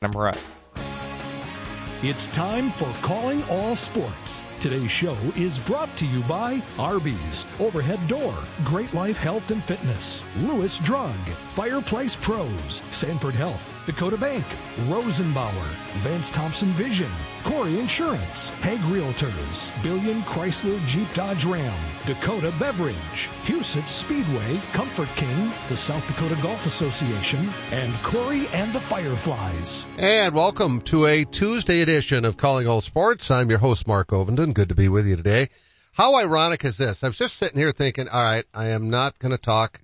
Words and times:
number 0.00 0.28
up. 0.28 0.36
It's 2.02 2.28
time 2.28 2.70
for 2.70 2.88
Calling 3.02 3.42
All 3.50 3.74
Sports. 3.74 4.44
Today's 4.60 4.92
show 4.92 5.16
is 5.34 5.58
brought 5.58 5.94
to 5.96 6.06
you 6.06 6.20
by 6.22 6.62
Arby's, 6.78 7.44
Overhead 7.58 7.98
Door, 8.06 8.34
Great 8.64 8.94
Life 8.94 9.16
Health 9.16 9.50
and 9.50 9.62
Fitness, 9.64 10.22
Lewis 10.36 10.78
Drug, 10.78 11.16
Fireplace 11.54 12.14
Pros, 12.14 12.82
Sanford 12.92 13.34
Health, 13.34 13.74
Dakota 13.88 14.18
Bank, 14.18 14.44
Rosenbauer, 14.80 15.66
Vance 16.02 16.28
Thompson 16.28 16.68
Vision, 16.72 17.10
Corey 17.42 17.78
Insurance, 17.78 18.50
Hegg 18.60 18.80
Realtors, 18.80 19.72
Billion 19.82 20.20
Chrysler 20.24 20.86
Jeep 20.86 21.10
Dodge 21.14 21.46
Ram, 21.46 21.74
Dakota 22.04 22.52
Beverage, 22.58 23.30
Huset 23.46 23.88
Speedway, 23.88 24.60
Comfort 24.74 25.08
King, 25.16 25.50
the 25.70 25.76
South 25.78 26.06
Dakota 26.06 26.36
Golf 26.42 26.66
Association, 26.66 27.48
and 27.72 27.94
Corey 28.02 28.46
and 28.48 28.70
the 28.74 28.80
Fireflies. 28.80 29.86
And 29.96 30.34
welcome 30.34 30.82
to 30.82 31.06
a 31.06 31.24
Tuesday 31.24 31.80
edition 31.80 32.26
of 32.26 32.36
Calling 32.36 32.68
All 32.68 32.82
Sports. 32.82 33.30
I'm 33.30 33.48
your 33.48 33.58
host, 33.58 33.88
Mark 33.88 34.08
Ovenden. 34.08 34.52
Good 34.52 34.68
to 34.68 34.74
be 34.74 34.90
with 34.90 35.06
you 35.06 35.16
today. 35.16 35.48
How 35.94 36.20
ironic 36.20 36.62
is 36.66 36.76
this? 36.76 37.02
I 37.02 37.06
was 37.06 37.16
just 37.16 37.38
sitting 37.38 37.58
here 37.58 37.72
thinking, 37.72 38.06
all 38.06 38.22
right, 38.22 38.44
I 38.52 38.66
am 38.68 38.90
not 38.90 39.18
going 39.18 39.32
to 39.32 39.38
talk 39.38 39.80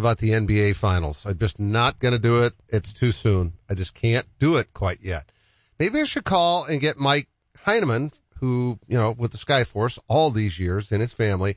about 0.00 0.18
the 0.18 0.30
NBA 0.30 0.74
finals. 0.74 1.24
I'm 1.24 1.38
just 1.38 1.60
not 1.60 2.00
going 2.00 2.12
to 2.12 2.18
do 2.18 2.42
it. 2.44 2.54
It's 2.68 2.92
too 2.92 3.12
soon. 3.12 3.52
I 3.68 3.74
just 3.74 3.94
can't 3.94 4.26
do 4.40 4.56
it 4.56 4.74
quite 4.74 4.98
yet. 5.02 5.30
Maybe 5.78 6.00
I 6.00 6.04
should 6.04 6.24
call 6.24 6.64
and 6.64 6.80
get 6.80 6.98
Mike 6.98 7.28
Heineman, 7.58 8.10
who, 8.38 8.78
you 8.88 8.98
know, 8.98 9.12
with 9.12 9.30
the 9.30 9.38
Skyforce 9.38 9.98
all 10.08 10.30
these 10.30 10.58
years 10.58 10.90
and 10.90 11.00
his 11.00 11.12
family 11.12 11.56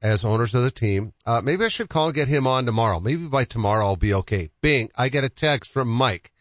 as 0.00 0.24
owners 0.24 0.54
of 0.54 0.62
the 0.62 0.70
team. 0.70 1.12
Uh, 1.26 1.40
maybe 1.42 1.64
I 1.64 1.68
should 1.68 1.88
call 1.88 2.06
and 2.06 2.14
get 2.14 2.28
him 2.28 2.46
on 2.46 2.66
tomorrow. 2.66 3.00
Maybe 3.00 3.26
by 3.26 3.44
tomorrow 3.44 3.84
I'll 3.84 3.96
be 3.96 4.14
okay. 4.14 4.50
Bing, 4.60 4.90
I 4.96 5.08
get 5.08 5.24
a 5.24 5.28
text 5.28 5.70
from 5.70 5.88
Mike 5.88 6.32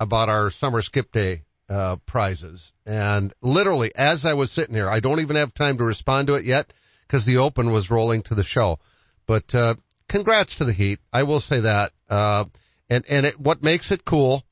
about 0.00 0.28
our 0.28 0.50
summer 0.50 0.82
skip 0.82 1.12
day 1.12 1.42
uh, 1.68 1.96
prizes. 2.06 2.72
And 2.86 3.32
literally, 3.42 3.92
as 3.94 4.24
I 4.24 4.34
was 4.34 4.50
sitting 4.50 4.74
here, 4.74 4.88
I 4.88 5.00
don't 5.00 5.20
even 5.20 5.36
have 5.36 5.54
time 5.54 5.78
to 5.78 5.84
respond 5.84 6.28
to 6.28 6.34
it 6.34 6.44
yet 6.44 6.72
because 7.06 7.24
the 7.24 7.38
open 7.38 7.72
was 7.72 7.90
rolling 7.90 8.22
to 8.22 8.34
the 8.34 8.44
show. 8.44 8.78
But 9.26 9.54
uh, 9.54 9.74
congrats 10.08 10.56
to 10.56 10.64
the 10.64 10.72
Heat. 10.72 11.00
I 11.12 11.22
will 11.24 11.40
say 11.40 11.60
that. 11.60 11.92
Uh, 12.08 12.46
and 12.90 13.04
and 13.08 13.26
it, 13.26 13.38
what 13.38 13.62
makes 13.62 13.90
it 13.90 14.04
cool 14.04 14.42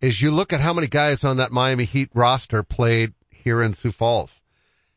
is 0.00 0.20
you 0.20 0.30
look 0.30 0.52
at 0.52 0.60
how 0.60 0.72
many 0.72 0.86
guys 0.86 1.24
on 1.24 1.38
that 1.38 1.52
Miami 1.52 1.84
Heat 1.84 2.10
roster 2.14 2.62
played 2.62 3.12
here 3.30 3.62
in 3.62 3.74
Sioux 3.74 3.92
Falls, 3.92 4.32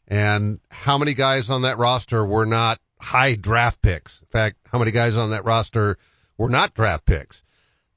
and 0.08 0.60
how 0.70 0.98
many 0.98 1.14
guys 1.14 1.50
on 1.50 1.64
that 1.64 1.78
roster 1.78 2.26
were 2.26 2.46
not 2.46 2.80
high 3.00 3.36
draft 3.36 3.82
picks. 3.82 4.22
In 4.22 4.28
fact, 4.28 4.58
how 4.72 4.80
many 4.80 4.92
guys 4.92 5.18
on 5.18 5.32
that 5.32 5.46
roster 5.46 5.98
were 6.38 6.50
not 6.50 6.74
draft 6.74 7.06
picks. 7.06 7.44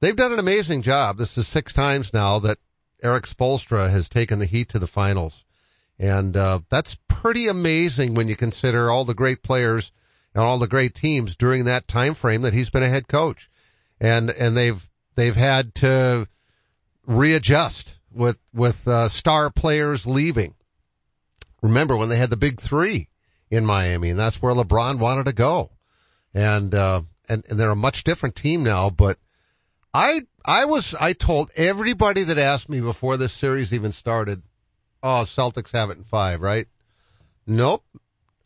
They've 0.01 0.17
done 0.17 0.33
an 0.33 0.39
amazing 0.39 0.83
job. 0.83 1.17
This 1.17 1.39
is 1.39 1.47
six 1.47 1.73
times 1.73 2.13
now 2.13 2.41
that 2.41 2.59
Erik 3.03 3.25
Spoelstra 3.25 3.91
has 3.91 4.09
taken 4.09 4.39
the 4.39 4.47
Heat 4.47 4.71
to 4.71 4.79
the 4.79 4.87
finals. 4.87 5.45
And, 5.99 6.37
uh, 6.37 6.61
that's 6.69 6.99
pretty 7.07 7.47
amazing 7.47 8.15
when 8.15 8.27
you 8.27 8.35
consider 8.35 8.91
all 8.91 9.05
the 9.05 9.15
great 9.15 9.43
players 9.43 9.93
and 10.35 10.45
all 10.45 10.59
the 10.59 10.69
great 10.69 10.95
teams 10.95 11.37
during 11.37 11.65
that 11.65 11.89
time 11.89 12.15
frame 12.15 12.43
that 12.43 12.55
he's 12.55 12.71
been 12.71 12.83
a 12.83 12.89
head 12.89 13.07
coach. 13.07 13.51
And, 14.01 14.31
and 14.31 14.57
they've, 14.57 14.89
they've 15.15 15.37
had 15.37 15.75
to 15.77 16.27
readjust 17.07 17.97
with, 18.13 18.39
with, 18.53 18.87
uh, 18.89 19.09
star 19.09 19.51
players 19.51 20.07
leaving. 20.07 20.55
Remember 21.63 21.97
when 21.97 22.09
they 22.09 22.17
had 22.17 22.31
the 22.31 22.37
big 22.37 22.61
three 22.61 23.09
in 23.51 23.65
Miami 23.65 24.11
and 24.11 24.19
that's 24.19 24.41
where 24.41 24.55
LeBron 24.55 24.99
wanted 24.99 25.27
to 25.27 25.33
go. 25.33 25.71
And, 26.35 26.75
uh, 26.75 27.03
and, 27.29 27.45
and 27.49 27.59
they're 27.61 27.71
a 27.71 27.77
much 27.77 28.05
different 28.05 28.35
team 28.35 28.63
now, 28.63 28.91
but 28.91 29.19
I, 29.95 30.23
I 30.45 30.65
was, 30.65 30.95
I 30.95 31.13
told 31.13 31.51
everybody 31.55 32.25
that 32.25 32.39
asked 32.39 32.69
me 32.69 32.81
before 32.81 33.17
this 33.17 33.33
series 33.33 33.73
even 33.73 33.93
started, 33.93 34.43
oh, 35.03 35.25
Celtics 35.27 35.73
have 35.73 35.91
it 35.91 35.99
in 35.99 36.05
five, 36.05 36.41
right? 36.41 36.67
Nope. 37.47 37.85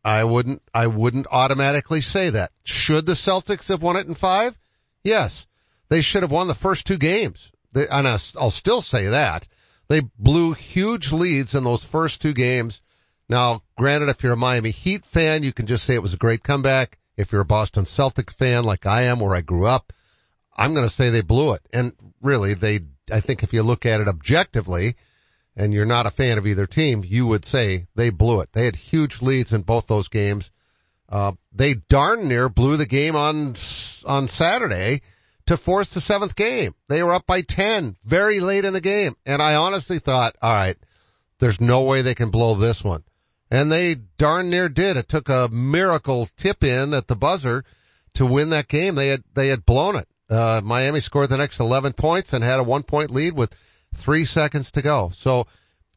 I 0.06 0.22
wouldn't, 0.22 0.62
I 0.72 0.86
wouldn't 0.86 1.26
automatically 1.32 2.00
say 2.00 2.30
that. 2.30 2.52
Should 2.62 3.06
the 3.06 3.14
Celtics 3.14 3.70
have 3.70 3.82
won 3.82 3.96
it 3.96 4.06
in 4.06 4.14
five? 4.14 4.56
Yes. 5.02 5.48
They 5.88 6.00
should 6.00 6.22
have 6.22 6.30
won 6.30 6.46
the 6.46 6.54
first 6.54 6.86
two 6.86 6.96
games. 6.96 7.50
They, 7.72 7.88
and 7.88 8.06
I'll 8.06 8.50
still 8.50 8.82
say 8.82 9.06
that. 9.08 9.48
They 9.88 10.02
blew 10.16 10.52
huge 10.52 11.10
leads 11.10 11.56
in 11.56 11.64
those 11.64 11.84
first 11.84 12.22
two 12.22 12.34
games. 12.34 12.80
Now, 13.28 13.62
granted, 13.76 14.08
if 14.08 14.22
you're 14.22 14.34
a 14.34 14.36
Miami 14.36 14.70
Heat 14.70 15.04
fan, 15.04 15.42
you 15.42 15.52
can 15.52 15.66
just 15.66 15.82
say 15.82 15.94
it 15.94 16.02
was 16.02 16.14
a 16.14 16.18
great 16.18 16.44
comeback. 16.44 16.98
If 17.16 17.32
you're 17.32 17.40
a 17.40 17.44
Boston 17.46 17.82
Celtics 17.82 18.34
fan 18.34 18.62
like 18.62 18.86
I 18.86 19.02
am, 19.02 19.18
where 19.18 19.34
I 19.34 19.40
grew 19.40 19.66
up, 19.66 19.92
I'm 20.56 20.72
going 20.72 20.86
to 20.86 20.94
say 20.94 21.10
they 21.10 21.22
blew 21.22 21.54
it. 21.54 21.62
And 21.72 21.94
really, 22.22 22.54
they, 22.54 22.80
I 23.10 23.18
think 23.18 23.42
if 23.42 23.52
you 23.52 23.64
look 23.64 23.86
at 23.86 24.00
it 24.00 24.06
objectively, 24.06 24.94
and 25.56 25.72
you're 25.72 25.86
not 25.86 26.06
a 26.06 26.10
fan 26.10 26.38
of 26.38 26.46
either 26.46 26.66
team, 26.66 27.02
you 27.04 27.26
would 27.26 27.44
say 27.44 27.86
they 27.94 28.10
blew 28.10 28.40
it. 28.40 28.52
They 28.52 28.66
had 28.66 28.76
huge 28.76 29.22
leads 29.22 29.52
in 29.52 29.62
both 29.62 29.86
those 29.86 30.08
games. 30.08 30.50
Uh, 31.08 31.32
they 31.52 31.74
darn 31.74 32.28
near 32.28 32.48
blew 32.48 32.76
the 32.76 32.86
game 32.86 33.16
on, 33.16 33.54
on 34.04 34.28
Saturday 34.28 35.00
to 35.46 35.56
force 35.56 35.94
the 35.94 36.00
seventh 36.00 36.36
game. 36.36 36.74
They 36.88 37.02
were 37.02 37.14
up 37.14 37.26
by 37.26 37.40
10 37.40 37.96
very 38.04 38.40
late 38.40 38.64
in 38.64 38.72
the 38.72 38.80
game. 38.80 39.16
And 39.24 39.40
I 39.40 39.54
honestly 39.54 39.98
thought, 39.98 40.36
all 40.42 40.52
right, 40.52 40.76
there's 41.38 41.60
no 41.60 41.82
way 41.82 42.02
they 42.02 42.14
can 42.14 42.30
blow 42.30 42.54
this 42.54 42.82
one. 42.82 43.04
And 43.50 43.70
they 43.70 43.94
darn 44.18 44.50
near 44.50 44.68
did. 44.68 44.96
It 44.96 45.08
took 45.08 45.28
a 45.28 45.48
miracle 45.48 46.28
tip 46.36 46.64
in 46.64 46.92
at 46.94 47.06
the 47.06 47.14
buzzer 47.14 47.64
to 48.14 48.26
win 48.26 48.50
that 48.50 48.68
game. 48.68 48.96
They 48.96 49.08
had, 49.08 49.22
they 49.34 49.48
had 49.48 49.64
blown 49.64 49.96
it. 49.96 50.08
Uh, 50.28 50.60
Miami 50.64 50.98
scored 50.98 51.28
the 51.28 51.36
next 51.36 51.60
11 51.60 51.92
points 51.92 52.32
and 52.32 52.42
had 52.42 52.58
a 52.58 52.64
one 52.64 52.82
point 52.82 53.12
lead 53.12 53.34
with 53.34 53.54
three 53.96 54.24
seconds 54.24 54.72
to 54.72 54.82
go. 54.82 55.10
So 55.14 55.46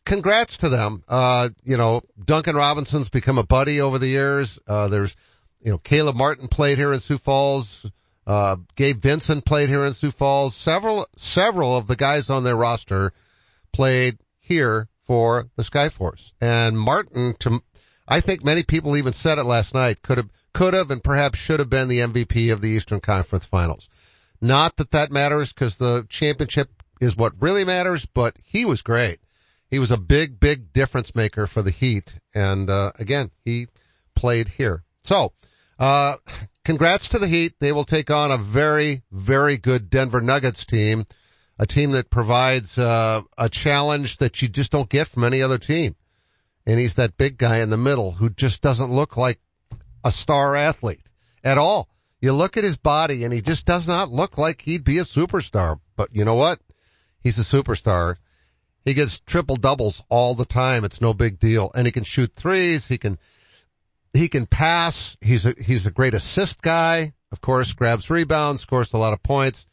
congrats 0.06 0.58
to 0.58 0.70
them. 0.70 1.04
Uh, 1.08 1.50
you 1.64 1.78
know, 1.78 2.02
Duncan 2.24 2.56
Robinson's 2.56 3.10
become 3.10 3.38
a 3.38 3.46
buddy 3.46 3.82
over 3.82 4.00
the 4.00 4.08
years. 4.08 4.58
Uh, 4.68 4.88
there's, 4.88 5.16
you 5.62 5.72
know, 5.72 5.78
Caleb 5.78 6.16
Martin 6.16 6.48
played 6.48 6.78
here 6.78 6.94
in 6.94 7.00
Sioux 7.00 7.18
Falls. 7.18 7.86
Uh, 8.26 8.58
Gabe 8.76 9.02
Vincent 9.02 9.46
played 9.46 9.70
here 9.70 9.86
in 9.86 9.94
Sioux 9.94 10.12
Falls. 10.12 10.56
Several, 10.56 11.08
several 11.18 11.78
of 11.78 11.88
the 11.88 11.96
guys 11.96 12.30
on 12.30 12.44
their 12.44 12.56
roster 12.56 13.14
played 13.72 14.18
here 14.40 14.88
for 15.06 15.48
the 15.56 15.64
Skyforce. 15.64 16.31
And 16.40 16.80
Martin, 16.80 17.36
to, 17.40 17.62
I 18.08 18.20
think 18.20 18.44
many 18.44 18.64
people 18.64 18.98
even 18.98 19.14
said 19.14 19.38
it 19.38 19.44
last 19.44 19.74
night, 19.74 20.02
could 20.02 20.18
have, 20.18 20.30
could 20.54 20.74
have 20.74 20.92
and 20.92 21.04
perhaps 21.04 21.40
should 21.40 21.60
have 21.60 21.70
been 21.70 21.88
the 21.88 22.00
MVP 22.00 22.52
of 22.52 22.62
the 22.62 22.70
Eastern 22.70 23.00
Conference 23.00 23.46
Finals. 23.46 23.88
Not 24.42 24.78
that 24.78 24.92
that 24.92 25.12
matters 25.12 25.52
because 25.52 25.78
the 25.78 26.06
championship 26.10 26.70
is 27.00 27.16
what 27.16 27.42
really 27.42 27.64
matters, 27.64 28.06
but 28.06 28.36
he 28.44 28.66
was 28.66 28.82
great. 28.82 29.20
He 29.70 29.80
was 29.80 29.92
a 29.92 29.98
big, 29.98 30.40
big 30.40 30.74
difference 30.74 31.16
maker 31.16 31.48
for 31.48 31.62
the 31.62 31.72
Heat. 31.72 32.18
And, 32.34 32.70
uh, 32.70 32.92
again, 32.98 33.32
he 33.46 33.68
played 34.16 34.48
here. 34.48 34.84
So, 35.04 35.34
uh, 35.78 36.16
congrats 36.66 37.10
to 37.10 37.20
the 37.20 37.28
Heat. 37.28 37.54
They 37.60 37.72
will 37.72 37.84
take 37.84 38.10
on 38.12 38.32
a 38.32 38.38
very, 38.38 39.04
very 39.12 39.58
good 39.58 39.90
Denver 39.90 40.22
Nuggets 40.22 40.66
team, 40.66 41.06
a 41.58 41.68
team 41.68 41.92
that 41.92 42.10
provides, 42.10 42.78
uh, 42.78 43.22
a 43.38 43.50
challenge 43.50 44.18
that 44.18 44.42
you 44.42 44.48
just 44.48 44.72
don't 44.72 44.90
get 44.90 45.08
from 45.08 45.24
any 45.24 45.42
other 45.42 45.58
team. 45.58 45.96
And 46.66 46.80
he's 46.80 46.96
that 46.96 47.18
big 47.18 47.38
guy 47.38 47.60
in 47.60 47.70
the 47.70 47.78
middle 47.78 48.12
who 48.12 48.30
just 48.30 48.62
doesn't 48.62 48.92
look 48.92 49.18
like 49.18 49.40
a 50.04 50.12
star 50.12 50.56
athlete 50.56 51.08
at 51.44 51.58
all. 51.58 51.90
You 52.22 52.34
look 52.34 52.58
at 52.58 52.64
his 52.64 52.78
body 52.78 53.24
and 53.24 53.34
he 53.34 53.42
just 53.42 53.66
does 53.66 53.88
not 53.88 54.12
look 54.12 54.38
like 54.38 54.62
he'd 54.62 54.84
be 54.84 54.98
a 54.98 55.04
superstar. 55.04 55.80
But 55.96 56.10
you 56.14 56.26
know 56.26 56.36
what? 56.36 56.60
He's 57.22 57.40
a 57.40 57.44
superstar. 57.44 58.16
He 58.85 58.94
gets 58.94 59.19
triple 59.19 59.56
doubles 59.56 60.03
all 60.09 60.35
the 60.35 60.46
time. 60.46 60.84
It's 60.84 61.02
no 61.02 61.13
big 61.13 61.40
deal. 61.40 61.72
And 61.74 61.85
he 61.85 61.91
can 61.91 62.03
shoot 62.03 62.34
threes. 62.34 62.88
He 62.88 62.97
can, 62.97 63.19
he 64.13 64.30
can 64.30 64.46
pass. 64.46 65.18
He's 65.22 65.46
a, 65.46 65.53
he's 65.53 65.85
a 65.85 65.91
great 65.91 66.13
assist 66.13 66.62
guy. 66.62 67.13
Of 67.31 67.41
course, 67.41 67.74
grabs 67.74 68.09
rebounds, 68.09 68.62
scores 68.62 68.94
a 68.94 68.97
lot 68.97 69.13
of 69.13 69.22
points. 69.22 69.68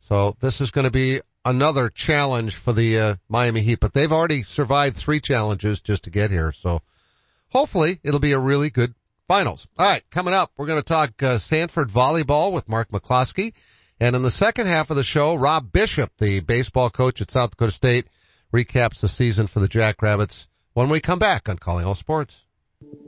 So 0.00 0.36
this 0.40 0.60
is 0.60 0.70
going 0.70 0.84
to 0.84 0.90
be 0.90 1.20
another 1.44 1.90
challenge 1.90 2.54
for 2.54 2.72
the 2.72 2.98
uh, 2.98 3.14
Miami 3.28 3.60
Heat, 3.60 3.80
but 3.80 3.92
they've 3.92 4.12
already 4.12 4.42
survived 4.42 4.96
three 4.96 5.20
challenges 5.20 5.80
just 5.80 6.04
to 6.04 6.10
get 6.10 6.30
here. 6.30 6.52
So 6.52 6.82
hopefully 7.48 8.00
it'll 8.02 8.20
be 8.20 8.32
a 8.32 8.38
really 8.38 8.70
good 8.70 8.94
finals. 9.28 9.66
All 9.78 9.86
right, 9.86 10.02
coming 10.10 10.34
up, 10.34 10.52
we're 10.56 10.66
going 10.66 10.82
to 10.82 10.88
talk 10.88 11.22
uh, 11.22 11.38
Sanford 11.38 11.88
volleyball 11.88 12.52
with 12.52 12.68
Mark 12.68 12.88
McCloskey. 12.90 13.54
And 13.98 14.14
in 14.14 14.22
the 14.22 14.30
second 14.30 14.66
half 14.66 14.90
of 14.90 14.96
the 14.96 15.02
show, 15.02 15.34
Rob 15.36 15.72
Bishop, 15.72 16.12
the 16.18 16.40
baseball 16.40 16.90
coach 16.90 17.22
at 17.22 17.30
South 17.30 17.50
Dakota 17.50 17.72
State, 17.72 18.06
recaps 18.52 19.00
the 19.00 19.08
season 19.08 19.46
for 19.46 19.60
the 19.60 19.68
Jackrabbits 19.68 20.48
when 20.74 20.88
we 20.88 21.00
come 21.00 21.18
back 21.18 21.48
on 21.48 21.58
Calling 21.58 21.86
All 21.86 21.94
Sports. 21.94 22.45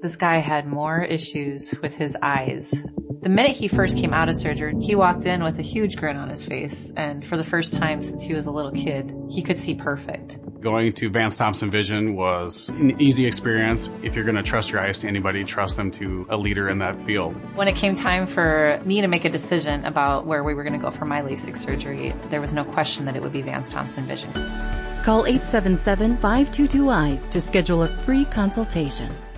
This 0.01 0.17
guy 0.17 0.39
had 0.39 0.67
more 0.67 1.03
issues 1.03 1.75
with 1.83 1.95
his 1.95 2.17
eyes. 2.23 2.73
The 3.21 3.29
minute 3.29 3.51
he 3.51 3.69
first 3.69 3.99
came 3.99 4.15
out 4.15 4.31
of 4.31 4.37
surgery, 4.37 4.73
he 4.81 4.95
walked 4.95 5.27
in 5.27 5.43
with 5.43 5.59
a 5.59 5.63
huge 5.63 5.97
grin 5.97 6.17
on 6.17 6.31
his 6.31 6.47
face, 6.47 6.91
and 6.97 7.23
for 7.23 7.37
the 7.37 7.45
first 7.45 7.75
time 7.75 8.03
since 8.03 8.23
he 8.23 8.33
was 8.33 8.47
a 8.47 8.51
little 8.51 8.73
kid, 8.73 9.15
he 9.29 9.43
could 9.43 9.59
see 9.59 9.75
perfect. 9.75 10.39
Going 10.61 10.93
to 10.93 11.11
Vance 11.11 11.37
Thompson 11.37 11.71
Vision 11.71 12.15
was 12.15 12.71
an 12.71 13.03
easy 13.03 13.27
experience. 13.27 13.91
If 14.03 14.17
you're 14.17 14.25
going 14.25 14.37
to 14.37 14.43
trust 14.43 14.71
your 14.71 14.81
eyes 14.81 15.01
to 15.01 15.09
anybody, 15.09 15.45
trust 15.45 15.77
them 15.77 15.91
to 15.93 16.27
a 16.31 16.39
leader 16.39 16.71
in 16.71 16.79
that 16.79 17.03
field. 17.03 17.35
When 17.55 17.69
it 17.69 17.77
came 17.77 17.95
time 17.95 18.27
for 18.27 18.81
me 18.87 19.03
to 19.03 19.09
make 19.09 19.27
a 19.27 19.31
decision 19.31 19.85
about 19.85 20.27
where 20.27 20.43
we 20.43 20.55
were 20.55 20.63
going 20.63 20.81
to 20.81 20.85
go 20.85 20.91
for 20.91 21.05
my 21.05 21.21
LASIK 21.21 21.59
surgery, 21.59 22.15
there 22.31 22.41
was 22.41 22.55
no 22.55 22.65
question 22.65 23.05
that 23.05 23.17
it 23.17 23.23
would 23.23 23.33
be 23.33 23.43
Vance 23.43 23.69
Thompson 23.69 24.05
Vision. 24.05 24.33
Call 25.03 25.25
877-522-EYES 25.25 27.29
to 27.29 27.43
schedule 27.43 27.83
a 27.83 27.89
free 27.89 28.25
consultation. 28.25 29.13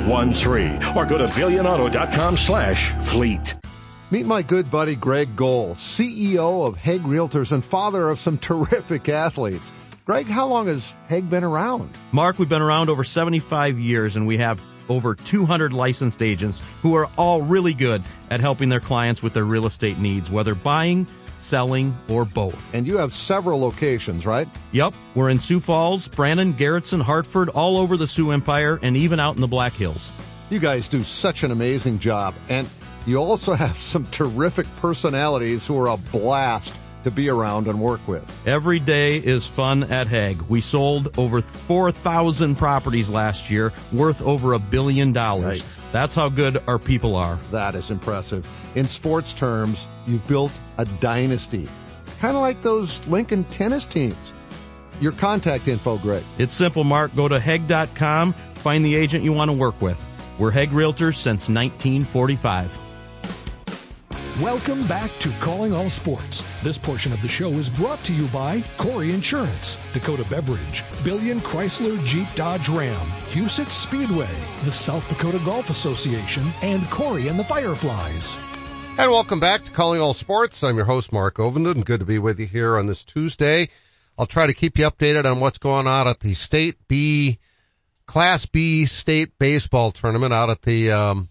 1013 0.00 0.96
or 0.96 1.06
go 1.06 1.18
to 1.18 1.24
billionauto.com 1.24 2.36
slash 2.36 2.90
fleet. 2.90 3.54
Meet 4.10 4.26
my 4.26 4.42
good 4.42 4.70
buddy 4.70 4.94
Greg 4.94 5.36
Gohl, 5.36 5.74
CEO 5.74 6.66
of 6.66 6.76
Hegg 6.76 7.02
Realtors 7.02 7.50
and 7.50 7.64
father 7.64 8.08
of 8.10 8.18
some 8.18 8.36
terrific 8.48 9.08
athletes. 9.08 9.72
Greg, 10.04 10.26
how 10.26 10.48
long 10.48 10.66
has 10.66 10.94
Hegg 11.08 11.30
been 11.30 11.44
around? 11.44 11.90
Mark, 12.10 12.38
we've 12.38 12.48
been 12.48 12.60
around 12.60 12.90
over 12.90 13.04
75 13.04 13.78
years 13.78 14.16
and 14.16 14.26
we 14.26 14.38
have 14.38 14.62
over 14.88 15.14
200 15.14 15.72
licensed 15.72 16.22
agents 16.22 16.62
who 16.82 16.96
are 16.96 17.08
all 17.16 17.40
really 17.40 17.72
good 17.72 18.02
at 18.30 18.40
helping 18.40 18.68
their 18.68 18.80
clients 18.80 19.22
with 19.22 19.32
their 19.32 19.44
real 19.44 19.64
estate 19.64 19.98
needs, 19.98 20.30
whether 20.30 20.54
buying, 20.54 21.06
selling, 21.42 21.96
or 22.08 22.24
both. 22.24 22.74
And 22.74 22.86
you 22.86 22.98
have 22.98 23.12
several 23.12 23.60
locations, 23.60 24.24
right? 24.24 24.48
Yep. 24.72 24.94
We're 25.14 25.28
in 25.28 25.38
Sioux 25.38 25.60
Falls, 25.60 26.08
Brandon, 26.08 26.54
Garretson, 26.54 27.02
Hartford, 27.02 27.48
all 27.48 27.78
over 27.78 27.96
the 27.96 28.06
Sioux 28.06 28.30
Empire, 28.30 28.78
and 28.80 28.96
even 28.96 29.20
out 29.20 29.34
in 29.34 29.40
the 29.40 29.48
Black 29.48 29.72
Hills. 29.74 30.10
You 30.50 30.58
guys 30.58 30.88
do 30.88 31.02
such 31.02 31.44
an 31.44 31.50
amazing 31.50 31.98
job. 31.98 32.34
And 32.48 32.68
you 33.06 33.18
also 33.18 33.52
have 33.64 33.76
some 33.76 34.06
terrific 34.06 34.66
personalities 34.76 35.66
who 35.66 35.78
are 35.78 35.88
a 35.88 35.96
blast 35.96 36.78
to 37.04 37.10
be 37.10 37.28
around 37.28 37.68
and 37.68 37.80
work 37.80 38.06
with. 38.06 38.24
Every 38.46 38.78
day 38.78 39.16
is 39.16 39.46
fun 39.46 39.84
at 39.84 40.06
Hegg. 40.06 40.48
We 40.48 40.60
sold 40.60 41.18
over 41.18 41.42
4,000 41.42 42.56
properties 42.56 43.08
last 43.10 43.50
year, 43.50 43.72
worth 43.92 44.22
over 44.22 44.52
a 44.52 44.58
billion 44.58 45.12
dollars. 45.12 45.62
Right. 45.62 45.92
That's 45.92 46.14
how 46.14 46.28
good 46.28 46.62
our 46.66 46.78
people 46.78 47.16
are. 47.16 47.38
That 47.50 47.74
is 47.74 47.90
impressive. 47.90 48.46
In 48.74 48.86
sports 48.86 49.34
terms, 49.34 49.86
you've 50.06 50.26
built 50.26 50.52
a 50.78 50.84
dynasty. 50.84 51.68
Kind 52.20 52.36
of 52.36 52.42
like 52.42 52.62
those 52.62 53.08
Lincoln 53.08 53.44
tennis 53.44 53.86
teams. 53.86 54.32
Your 55.00 55.12
contact 55.12 55.66
info, 55.68 55.98
Greg. 55.98 56.22
It's 56.38 56.52
simple, 56.52 56.84
Mark. 56.84 57.14
Go 57.16 57.26
to 57.26 57.38
Hegg.com, 57.38 58.34
find 58.54 58.84
the 58.84 58.94
agent 58.94 59.24
you 59.24 59.32
want 59.32 59.50
to 59.50 59.56
work 59.56 59.80
with. 59.80 60.00
We're 60.38 60.52
Hegg 60.52 60.70
Realtors 60.70 61.16
since 61.16 61.48
1945. 61.48 62.78
Welcome 64.40 64.86
back 64.86 65.10
to 65.18 65.30
Calling 65.40 65.74
All 65.74 65.90
Sports. 65.90 66.42
This 66.62 66.78
portion 66.78 67.12
of 67.12 67.20
the 67.20 67.28
show 67.28 67.50
is 67.50 67.68
brought 67.68 68.02
to 68.04 68.14
you 68.14 68.26
by 68.28 68.64
Corey 68.78 69.12
Insurance, 69.12 69.76
Dakota 69.92 70.24
Beverage, 70.24 70.82
Billion 71.04 71.38
Chrysler 71.42 72.02
Jeep 72.06 72.26
Dodge 72.34 72.66
Ram, 72.70 73.06
Huset 73.32 73.68
Speedway, 73.68 74.30
the 74.64 74.70
South 74.70 75.06
Dakota 75.10 75.38
Golf 75.44 75.68
Association, 75.68 76.50
and 76.62 76.88
Corey 76.88 77.28
and 77.28 77.38
the 77.38 77.44
Fireflies. 77.44 78.38
And 78.96 79.10
welcome 79.10 79.38
back 79.38 79.66
to 79.66 79.70
Calling 79.70 80.00
All 80.00 80.14
Sports. 80.14 80.64
I'm 80.64 80.76
your 80.76 80.86
host, 80.86 81.12
Mark 81.12 81.36
Ovenden. 81.36 81.84
Good 81.84 82.00
to 82.00 82.06
be 82.06 82.18
with 82.18 82.40
you 82.40 82.46
here 82.46 82.78
on 82.78 82.86
this 82.86 83.04
Tuesday. 83.04 83.68
I'll 84.16 84.24
try 84.24 84.46
to 84.46 84.54
keep 84.54 84.78
you 84.78 84.88
updated 84.88 85.26
on 85.26 85.40
what's 85.40 85.58
going 85.58 85.86
on 85.86 86.08
at 86.08 86.20
the 86.20 86.32
State 86.32 86.76
B, 86.88 87.38
Class 88.06 88.46
B 88.46 88.86
State 88.86 89.38
Baseball 89.38 89.90
Tournament 89.90 90.32
out 90.32 90.48
at 90.48 90.62
the, 90.62 90.90
um, 90.90 91.28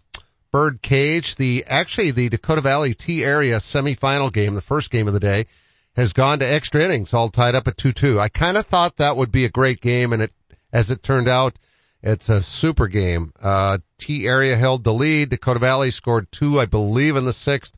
Bird 0.51 0.81
Cage. 0.81 1.36
The, 1.36 1.65
actually 1.68 2.12
the 2.12 2.30
Dakota 2.30 2.62
Valley 2.62 2.94
Tea 2.94 3.24
Area 3.24 3.57
semifinal 3.57 4.31
game, 4.31 4.56
the 4.56 4.62
first 4.62 4.89
game 4.89 5.07
of 5.07 5.13
the 5.13 5.19
day, 5.19 5.45
has 5.95 6.13
gone 6.13 6.39
to 6.39 6.45
extra 6.45 6.83
innings, 6.83 7.13
all 7.13 7.30
tied 7.30 7.56
up 7.56 7.68
at 7.68 7.77
2-2. 7.77 8.19
I 8.19 8.30
kind 8.30 8.57
of 8.57 8.65
thought 8.65 8.98
that 8.98 9.18
would 9.18 9.31
be 9.31 9.45
a 9.45 9.50
great 9.50 9.81
game 9.81 10.13
and 10.13 10.24
it, 10.24 10.33
as 10.71 10.89
it 10.89 11.03
turned 11.03 11.27
out, 11.27 11.57
it's 12.03 12.30
a 12.30 12.42
super 12.42 12.88
game. 12.88 13.33
Uh, 13.42 13.77
Tea 13.98 14.27
Area 14.27 14.56
held 14.56 14.83
the 14.83 14.94
lead. 14.94 15.30
Dakota 15.30 15.59
Valley 15.59 15.92
scored 15.92 16.31
two, 16.31 16.59
I 16.59 16.65
believe, 16.65 17.15
in 17.15 17.25
the 17.25 17.33
sixth. 17.33 17.77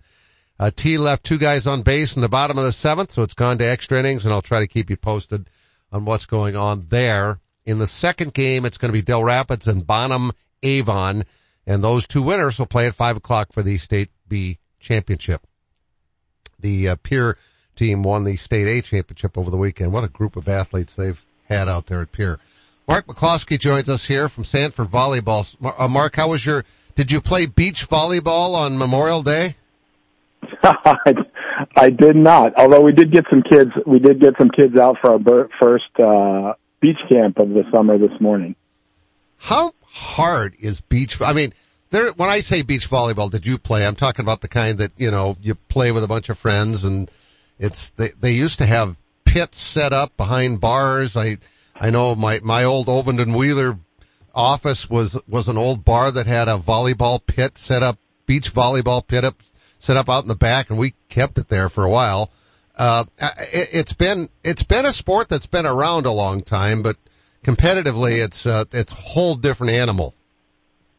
Uh, 0.59 0.71
Tea 0.73 0.97
left 0.97 1.25
two 1.25 1.37
guys 1.37 1.67
on 1.67 1.81
base 1.81 2.15
in 2.15 2.21
the 2.21 2.29
bottom 2.29 2.57
of 2.57 2.63
the 2.63 2.71
seventh, 2.71 3.11
so 3.11 3.23
it's 3.23 3.33
gone 3.33 3.57
to 3.57 3.67
extra 3.67 3.99
innings, 3.99 4.23
and 4.23 4.33
I'll 4.33 4.41
try 4.41 4.61
to 4.61 4.67
keep 4.67 4.89
you 4.89 4.95
posted 4.97 5.49
on 5.91 6.05
what's 6.05 6.25
going 6.25 6.55
on 6.55 6.85
there. 6.89 7.39
In 7.65 7.79
the 7.79 7.87
second 7.87 8.33
game, 8.33 8.65
it's 8.65 8.77
going 8.77 8.89
to 8.89 8.97
be 8.97 9.01
Dell 9.01 9.23
Rapids 9.23 9.67
and 9.67 9.85
Bon 9.85 10.11
Homme 10.11 10.31
Avon, 10.61 11.25
and 11.65 11.83
those 11.83 12.07
two 12.07 12.21
winners 12.21 12.59
will 12.59 12.65
play 12.65 12.87
at 12.87 12.95
five 12.95 13.17
o'clock 13.17 13.53
for 13.53 13.63
the 13.63 13.77
State 13.77 14.09
B 14.27 14.59
championship. 14.79 15.41
The 16.59 16.89
uh, 16.89 16.95
Pierre 17.01 17.37
team 17.75 18.03
won 18.03 18.23
the 18.23 18.35
State 18.35 18.67
A 18.67 18.81
championship 18.81 19.37
over 19.37 19.49
the 19.49 19.57
weekend. 19.57 19.91
What 19.91 20.03
a 20.03 20.09
group 20.09 20.35
of 20.35 20.47
athletes 20.47 20.95
they've 20.95 21.23
had 21.45 21.67
out 21.67 21.85
there 21.85 22.01
at 22.01 22.11
Pierre. 22.11 22.39
Mark 22.87 23.07
McCloskey 23.07 23.59
joins 23.59 23.87
us 23.87 24.05
here 24.05 24.27
from 24.27 24.43
Sanford 24.43 24.89
Volleyball. 24.89 25.45
Uh, 25.79 25.87
Mark, 25.87 26.15
how 26.15 26.29
was 26.29 26.45
your, 26.45 26.65
did 26.95 27.11
you 27.11 27.21
play 27.21 27.45
beach 27.45 27.87
volleyball 27.87 28.55
on 28.55 28.77
Memorial 28.77 29.23
Day? 29.23 29.55
I 30.63 31.89
did 31.89 32.15
not. 32.15 32.53
Although 32.57 32.81
we 32.81 32.91
did 32.91 33.11
get 33.11 33.25
some 33.29 33.41
kids, 33.41 33.71
we 33.85 33.99
did 33.99 34.19
get 34.19 34.33
some 34.37 34.49
kids 34.49 34.75
out 34.77 34.97
for 35.01 35.11
our 35.13 35.49
first 35.61 35.85
uh, 35.97 36.53
beach 36.81 36.97
camp 37.09 37.39
of 37.39 37.49
the 37.49 37.63
summer 37.73 37.97
this 37.97 38.19
morning. 38.19 38.55
How 39.37 39.73
hard 39.85 40.55
is 40.59 40.81
beach? 40.81 41.21
I 41.21 41.33
mean, 41.33 41.53
there. 41.89 42.11
When 42.11 42.29
I 42.29 42.39
say 42.39 42.61
beach 42.61 42.89
volleyball, 42.89 43.29
did 43.29 43.45
you 43.45 43.57
play? 43.57 43.85
I'm 43.85 43.95
talking 43.95 44.23
about 44.23 44.41
the 44.41 44.47
kind 44.47 44.79
that 44.79 44.91
you 44.97 45.11
know 45.11 45.37
you 45.41 45.55
play 45.55 45.91
with 45.91 46.03
a 46.03 46.07
bunch 46.07 46.29
of 46.29 46.37
friends, 46.37 46.83
and 46.83 47.09
it's 47.59 47.91
they 47.91 48.09
they 48.19 48.31
used 48.33 48.59
to 48.59 48.65
have 48.65 48.97
pits 49.25 49.57
set 49.57 49.93
up 49.93 50.15
behind 50.17 50.59
bars. 50.61 51.17
I 51.17 51.37
I 51.75 51.89
know 51.89 52.15
my 52.15 52.39
my 52.43 52.65
old 52.65 52.87
Ovenden 52.87 53.35
Wheeler 53.35 53.77
office 54.33 54.89
was 54.89 55.19
was 55.27 55.47
an 55.47 55.57
old 55.57 55.85
bar 55.85 56.11
that 56.11 56.27
had 56.27 56.47
a 56.47 56.57
volleyball 56.57 57.19
pit 57.25 57.57
set 57.57 57.83
up, 57.83 57.97
beach 58.25 58.53
volleyball 58.53 59.05
pit 59.05 59.23
up 59.23 59.35
set 59.79 59.97
up 59.97 60.09
out 60.09 60.23
in 60.23 60.27
the 60.27 60.35
back, 60.35 60.69
and 60.69 60.79
we 60.79 60.93
kept 61.09 61.37
it 61.37 61.49
there 61.49 61.69
for 61.69 61.83
a 61.83 61.89
while. 61.89 62.31
Uh, 62.75 63.03
it, 63.19 63.69
it's 63.73 63.93
been 63.93 64.29
it's 64.43 64.63
been 64.63 64.85
a 64.85 64.93
sport 64.93 65.29
that's 65.29 65.45
been 65.45 65.65
around 65.65 66.05
a 66.05 66.11
long 66.11 66.41
time, 66.41 66.81
but 66.81 66.97
competitively, 67.43 68.23
it's 68.23 68.45
uh, 68.45 68.65
it's 68.71 68.91
a 68.91 68.95
whole 68.95 69.35
different 69.35 69.73
animal. 69.73 70.13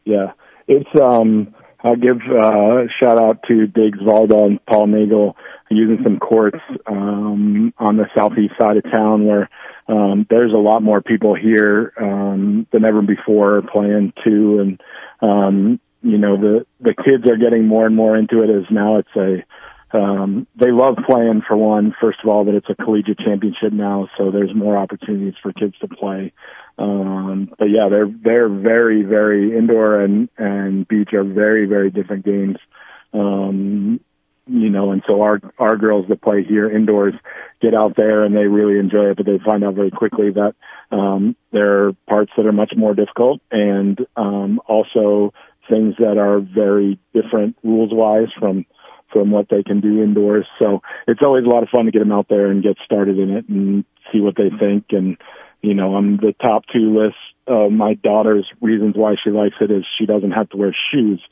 Yeah, 0.05 0.33
it's 0.67 0.89
um. 1.01 1.55
I'll 1.83 1.97
give 1.97 2.17
uh, 2.17 2.85
shout 2.99 3.21
out 3.21 3.43
to 3.49 3.67
Diggs 3.67 3.99
Valda 3.99 4.47
and 4.47 4.65
Paul 4.65 4.87
Nagel 4.87 5.37
using 5.71 6.03
some 6.03 6.19
courts 6.19 6.59
um, 6.87 7.75
on 7.77 7.99
the 7.99 8.07
southeast 8.17 8.55
side 8.59 8.79
of 8.79 8.85
town 8.85 9.27
where 9.27 9.51
um, 9.87 10.27
there's 10.31 10.55
a 10.55 10.59
lot 10.59 10.83
more 10.83 11.03
people 11.03 11.35
here 11.35 11.93
um, 12.01 12.67
than 12.73 12.87
ever 12.87 13.03
before 13.03 13.61
playing 13.71 14.15
too, 14.25 14.61
and 14.61 14.81
um, 15.21 15.79
you 16.05 16.19
know, 16.19 16.37
the, 16.37 16.67
the 16.81 16.95
kids 16.95 17.29
are 17.29 17.39
getting 17.39 17.67
more 17.67 17.87
and 17.87 17.97
more 17.97 18.17
into 18.17 18.43
it 18.43 18.51
as 18.51 18.65
now 18.71 18.99
it's 18.99 19.17
a, 19.17 19.43
um, 19.95 20.47
they 20.57 20.73
love 20.73 20.97
playing 21.07 21.43
for 21.47 21.57
one, 21.57 21.95
first 22.01 22.19
of 22.23 22.29
all, 22.29 22.45
that 22.47 22.55
it's 22.55 22.69
a 22.69 22.75
collegiate 22.75 23.19
championship 23.19 23.73
now, 23.73 24.09
so 24.19 24.31
there's 24.33 24.55
more 24.55 24.77
opportunities 24.77 25.35
for 25.41 25.53
kids 25.53 25.75
to 25.81 25.89
play. 25.89 26.33
Um, 26.79 27.53
but 27.59 27.67
yeah, 27.67 27.89
they're, 27.89 28.09
they're 28.09 28.49
very, 28.49 29.05
very 29.05 29.57
indoor 29.57 30.01
and, 30.01 30.29
and 30.37 30.89
beach 30.89 31.13
are 31.13 31.23
very, 31.23 31.67
very 31.67 31.91
different 31.91 32.25
games. 32.25 32.57
Um, 33.13 34.01
you 34.47 34.69
know, 34.69 34.91
and 34.91 35.03
so 35.07 35.23
our, 35.23 35.41
our 35.59 35.77
girls 35.77 36.07
that 36.09 36.21
play 36.21 36.43
here 36.43 36.69
indoors 36.69 37.15
get 37.63 37.73
out 37.73 37.95
there 37.97 38.25
and 38.25 38.35
they 38.35 38.47
really 38.47 38.79
enjoy 38.79 39.11
it, 39.11 39.17
but 39.17 39.27
they 39.27 39.39
find 39.47 39.65
out 39.65 39.75
very 39.75 39.93
quickly 39.93 40.33
that, 40.33 40.55
um, 40.91 41.37
there 41.53 41.87
are 41.87 41.93
parts 42.09 42.33
that 42.37 42.47
are 42.47 42.53
much 42.53 42.73
more 42.77 42.95
difficult 42.95 43.41
and, 43.51 44.05
um, 44.17 44.61
also 44.67 45.33
things 45.71 45.95
that 45.99 46.19
are 46.19 46.41
very 46.41 46.99
different 47.15 47.57
rules 47.63 47.91
wise 47.93 48.29
from, 48.39 48.67
from 49.15 49.31
what 49.31 49.47
they 49.49 49.63
can 49.63 49.81
do 49.81 50.03
indoors. 50.03 50.45
So 50.61 50.83
it's 51.09 51.21
always 51.25 51.45
a 51.45 51.49
lot 51.49 51.63
of 51.63 51.71
fun 51.71 51.87
to 51.87 51.93
get 51.93 52.01
them 52.01 52.13
out 52.13 52.27
there 52.29 52.51
and 52.51 52.63
get 52.63 52.77
started 52.85 53.19
in 53.19 53.31
it 53.31 53.49
and 53.49 53.85
see 54.13 54.21
what 54.21 54.35
they 54.37 54.51
think. 54.51 54.87
And, 54.91 55.17
you 55.63 55.73
know, 55.73 55.95
on 55.95 56.19
the 56.19 56.35
top 56.45 56.65
two 56.71 56.99
lists, 56.99 57.19
uh, 57.47 57.69
my 57.69 57.95
daughter's 57.95 58.47
reasons 58.61 58.97
why 58.97 59.15
she 59.23 59.31
likes 59.31 59.55
it 59.61 59.71
is 59.71 59.85
she 59.99 60.05
doesn't 60.05 60.33
have 60.33 60.51
to 60.51 60.57
wear 60.57 60.77
shoes. 60.93 61.23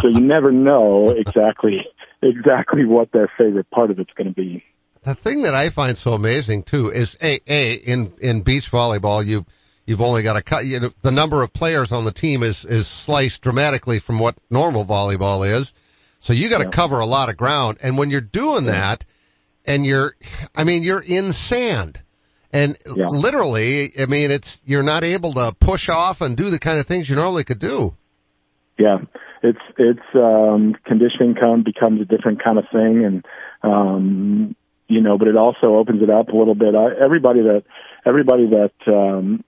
so 0.00 0.08
you 0.08 0.20
never 0.20 0.52
know 0.52 1.10
exactly, 1.10 1.86
exactly 2.22 2.84
what 2.84 3.10
their 3.12 3.30
favorite 3.38 3.70
part 3.70 3.90
of 3.90 3.98
it's 3.98 4.12
going 4.12 4.28
to 4.28 4.34
be. 4.34 4.62
The 5.02 5.14
thing 5.14 5.42
that 5.42 5.54
I 5.54 5.70
find 5.70 5.96
so 5.96 6.12
amazing 6.12 6.64
too 6.64 6.90
is 6.90 7.16
a, 7.22 7.40
a, 7.46 7.72
in, 7.72 8.12
in 8.20 8.42
beach 8.42 8.70
volleyball, 8.70 9.24
you've, 9.24 9.46
you've 9.86 10.02
only 10.02 10.22
got 10.22 10.36
a 10.36 10.42
cut, 10.42 10.66
you 10.66 10.80
know, 10.80 10.90
the 11.00 11.10
number 11.10 11.42
of 11.42 11.54
players 11.54 11.90
on 11.90 12.04
the 12.04 12.12
team 12.12 12.42
is, 12.42 12.66
is 12.66 12.86
sliced 12.86 13.40
dramatically 13.40 13.98
from 13.98 14.18
what 14.18 14.36
normal 14.50 14.84
volleyball 14.84 15.48
is. 15.48 15.72
So 16.20 16.34
you 16.34 16.50
got 16.50 16.58
to 16.58 16.64
yeah. 16.64 16.70
cover 16.70 17.00
a 17.00 17.06
lot 17.06 17.30
of 17.30 17.36
ground. 17.36 17.78
And 17.82 17.98
when 17.98 18.10
you're 18.10 18.20
doing 18.20 18.66
that 18.66 19.04
and 19.66 19.84
you're, 19.84 20.14
I 20.54 20.64
mean, 20.64 20.82
you're 20.82 21.02
in 21.02 21.32
sand 21.32 22.00
and 22.52 22.76
yeah. 22.86 23.08
literally, 23.08 23.92
I 23.98 24.06
mean, 24.06 24.30
it's, 24.30 24.60
you're 24.64 24.82
not 24.82 25.02
able 25.02 25.32
to 25.32 25.54
push 25.58 25.88
off 25.88 26.20
and 26.20 26.36
do 26.36 26.50
the 26.50 26.58
kind 26.58 26.78
of 26.78 26.86
things 26.86 27.08
you 27.08 27.16
normally 27.16 27.44
could 27.44 27.58
do. 27.58 27.96
Yeah. 28.78 28.98
It's, 29.42 29.58
it's, 29.78 30.00
um, 30.14 30.76
conditioning 30.84 31.34
come, 31.34 31.64
becomes 31.64 32.02
a 32.02 32.04
different 32.04 32.44
kind 32.44 32.58
of 32.58 32.64
thing. 32.70 33.04
And, 33.04 33.24
um, 33.62 34.56
you 34.88 35.00
know, 35.00 35.16
but 35.16 35.28
it 35.28 35.36
also 35.36 35.76
opens 35.76 36.02
it 36.02 36.10
up 36.10 36.28
a 36.28 36.36
little 36.36 36.54
bit. 36.54 36.74
I, 36.74 37.02
everybody 37.02 37.40
that, 37.42 37.64
everybody 38.04 38.48
that, 38.48 38.72
um, 38.86 39.42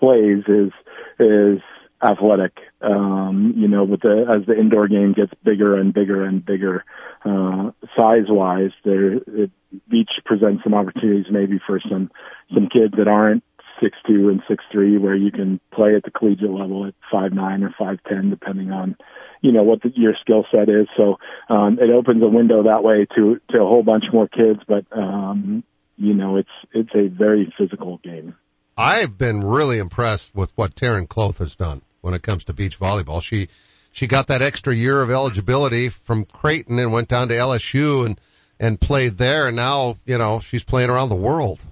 plays 0.00 0.44
is, 0.48 0.72
is 1.20 1.60
athletic. 2.04 2.52
Um, 2.80 3.54
you 3.56 3.68
know, 3.68 3.84
with 3.84 4.02
the 4.02 4.26
as 4.28 4.46
the 4.46 4.58
indoor 4.58 4.88
game 4.88 5.14
gets 5.14 5.32
bigger 5.42 5.76
and 5.76 5.94
bigger 5.94 6.24
and 6.24 6.44
bigger, 6.44 6.84
uh, 7.24 7.70
size 7.96 8.28
wise, 8.28 8.72
there 8.84 9.14
it, 9.14 9.50
beach 9.88 10.10
presents 10.24 10.62
some 10.62 10.74
opportunities 10.74 11.26
maybe 11.30 11.58
for 11.66 11.80
some 11.88 12.10
some 12.52 12.68
kids 12.68 12.94
that 12.98 13.08
aren't 13.08 13.42
six 13.80 13.96
two 14.06 14.28
and 14.28 14.42
six 14.48 14.62
three, 14.70 14.98
where 14.98 15.14
you 15.14 15.32
can 15.32 15.60
play 15.72 15.94
at 15.96 16.04
the 16.04 16.10
collegiate 16.10 16.50
level 16.50 16.86
at 16.86 16.94
five 17.10 17.32
nine 17.32 17.62
or 17.62 17.74
five 17.78 17.98
ten, 18.08 18.30
depending 18.30 18.70
on 18.70 18.96
you 19.40 19.52
know 19.52 19.62
what 19.62 19.82
the, 19.82 19.90
your 19.94 20.14
skill 20.20 20.44
set 20.50 20.68
is. 20.68 20.86
So 20.96 21.18
um, 21.48 21.78
it 21.80 21.90
opens 21.90 22.22
a 22.22 22.28
window 22.28 22.64
that 22.64 22.84
way 22.84 23.06
to 23.16 23.40
to 23.50 23.58
a 23.58 23.66
whole 23.66 23.82
bunch 23.82 24.04
more 24.12 24.28
kids, 24.28 24.60
but 24.68 24.84
um, 24.92 25.64
you 25.96 26.14
know 26.14 26.36
it's 26.36 26.48
it's 26.72 26.94
a 26.94 27.08
very 27.08 27.52
physical 27.56 27.98
game. 27.98 28.34
I've 28.76 29.16
been 29.16 29.40
really 29.40 29.78
impressed 29.78 30.34
with 30.34 30.52
what 30.56 30.74
Taryn 30.74 31.06
Kloth 31.06 31.38
has 31.38 31.54
done 31.54 31.82
when 32.04 32.12
it 32.12 32.22
comes 32.22 32.44
to 32.44 32.52
beach 32.52 32.78
volleyball. 32.78 33.22
She 33.22 33.48
she 33.90 34.06
got 34.06 34.26
that 34.26 34.42
extra 34.42 34.74
year 34.74 35.00
of 35.00 35.10
eligibility 35.10 35.88
from 35.88 36.26
Creighton 36.26 36.78
and 36.78 36.92
went 36.92 37.08
down 37.08 37.28
to 37.28 37.34
LSU 37.34 38.04
and 38.04 38.20
and 38.60 38.78
played 38.78 39.16
there 39.16 39.48
and 39.48 39.56
now, 39.56 39.96
you 40.04 40.18
know, 40.18 40.40
she's 40.40 40.62
playing 40.62 40.90
around 40.90 41.08
the 41.08 41.16
world. 41.16 41.64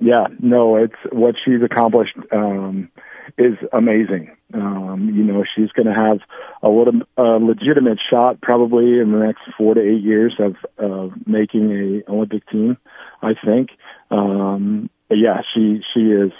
Yeah, 0.00 0.26
no, 0.40 0.76
it's 0.76 0.96
what 1.12 1.36
she's 1.44 1.62
accomplished 1.62 2.16
um 2.32 2.90
is 3.38 3.54
amazing. 3.72 4.36
Um, 4.52 5.10
you 5.14 5.24
know, 5.24 5.44
she's 5.56 5.70
going 5.70 5.86
to 5.86 5.94
have 5.94 6.18
a 6.62 6.68
little 6.68 7.00
a 7.16 7.38
legitimate 7.44 7.98
shot 8.10 8.40
probably 8.40 8.98
in 8.98 9.12
the 9.12 9.18
next 9.18 9.42
4 9.56 9.74
to 9.74 9.80
8 9.80 10.02
years 10.02 10.34
of 10.40 10.56
of 10.78 11.12
making 11.26 12.02
a 12.06 12.10
Olympic 12.10 12.48
team, 12.50 12.76
I 13.22 13.34
think. 13.34 13.70
Um 14.10 14.90
yeah, 15.10 15.42
she 15.54 15.80
she 15.92 16.00
is 16.00 16.32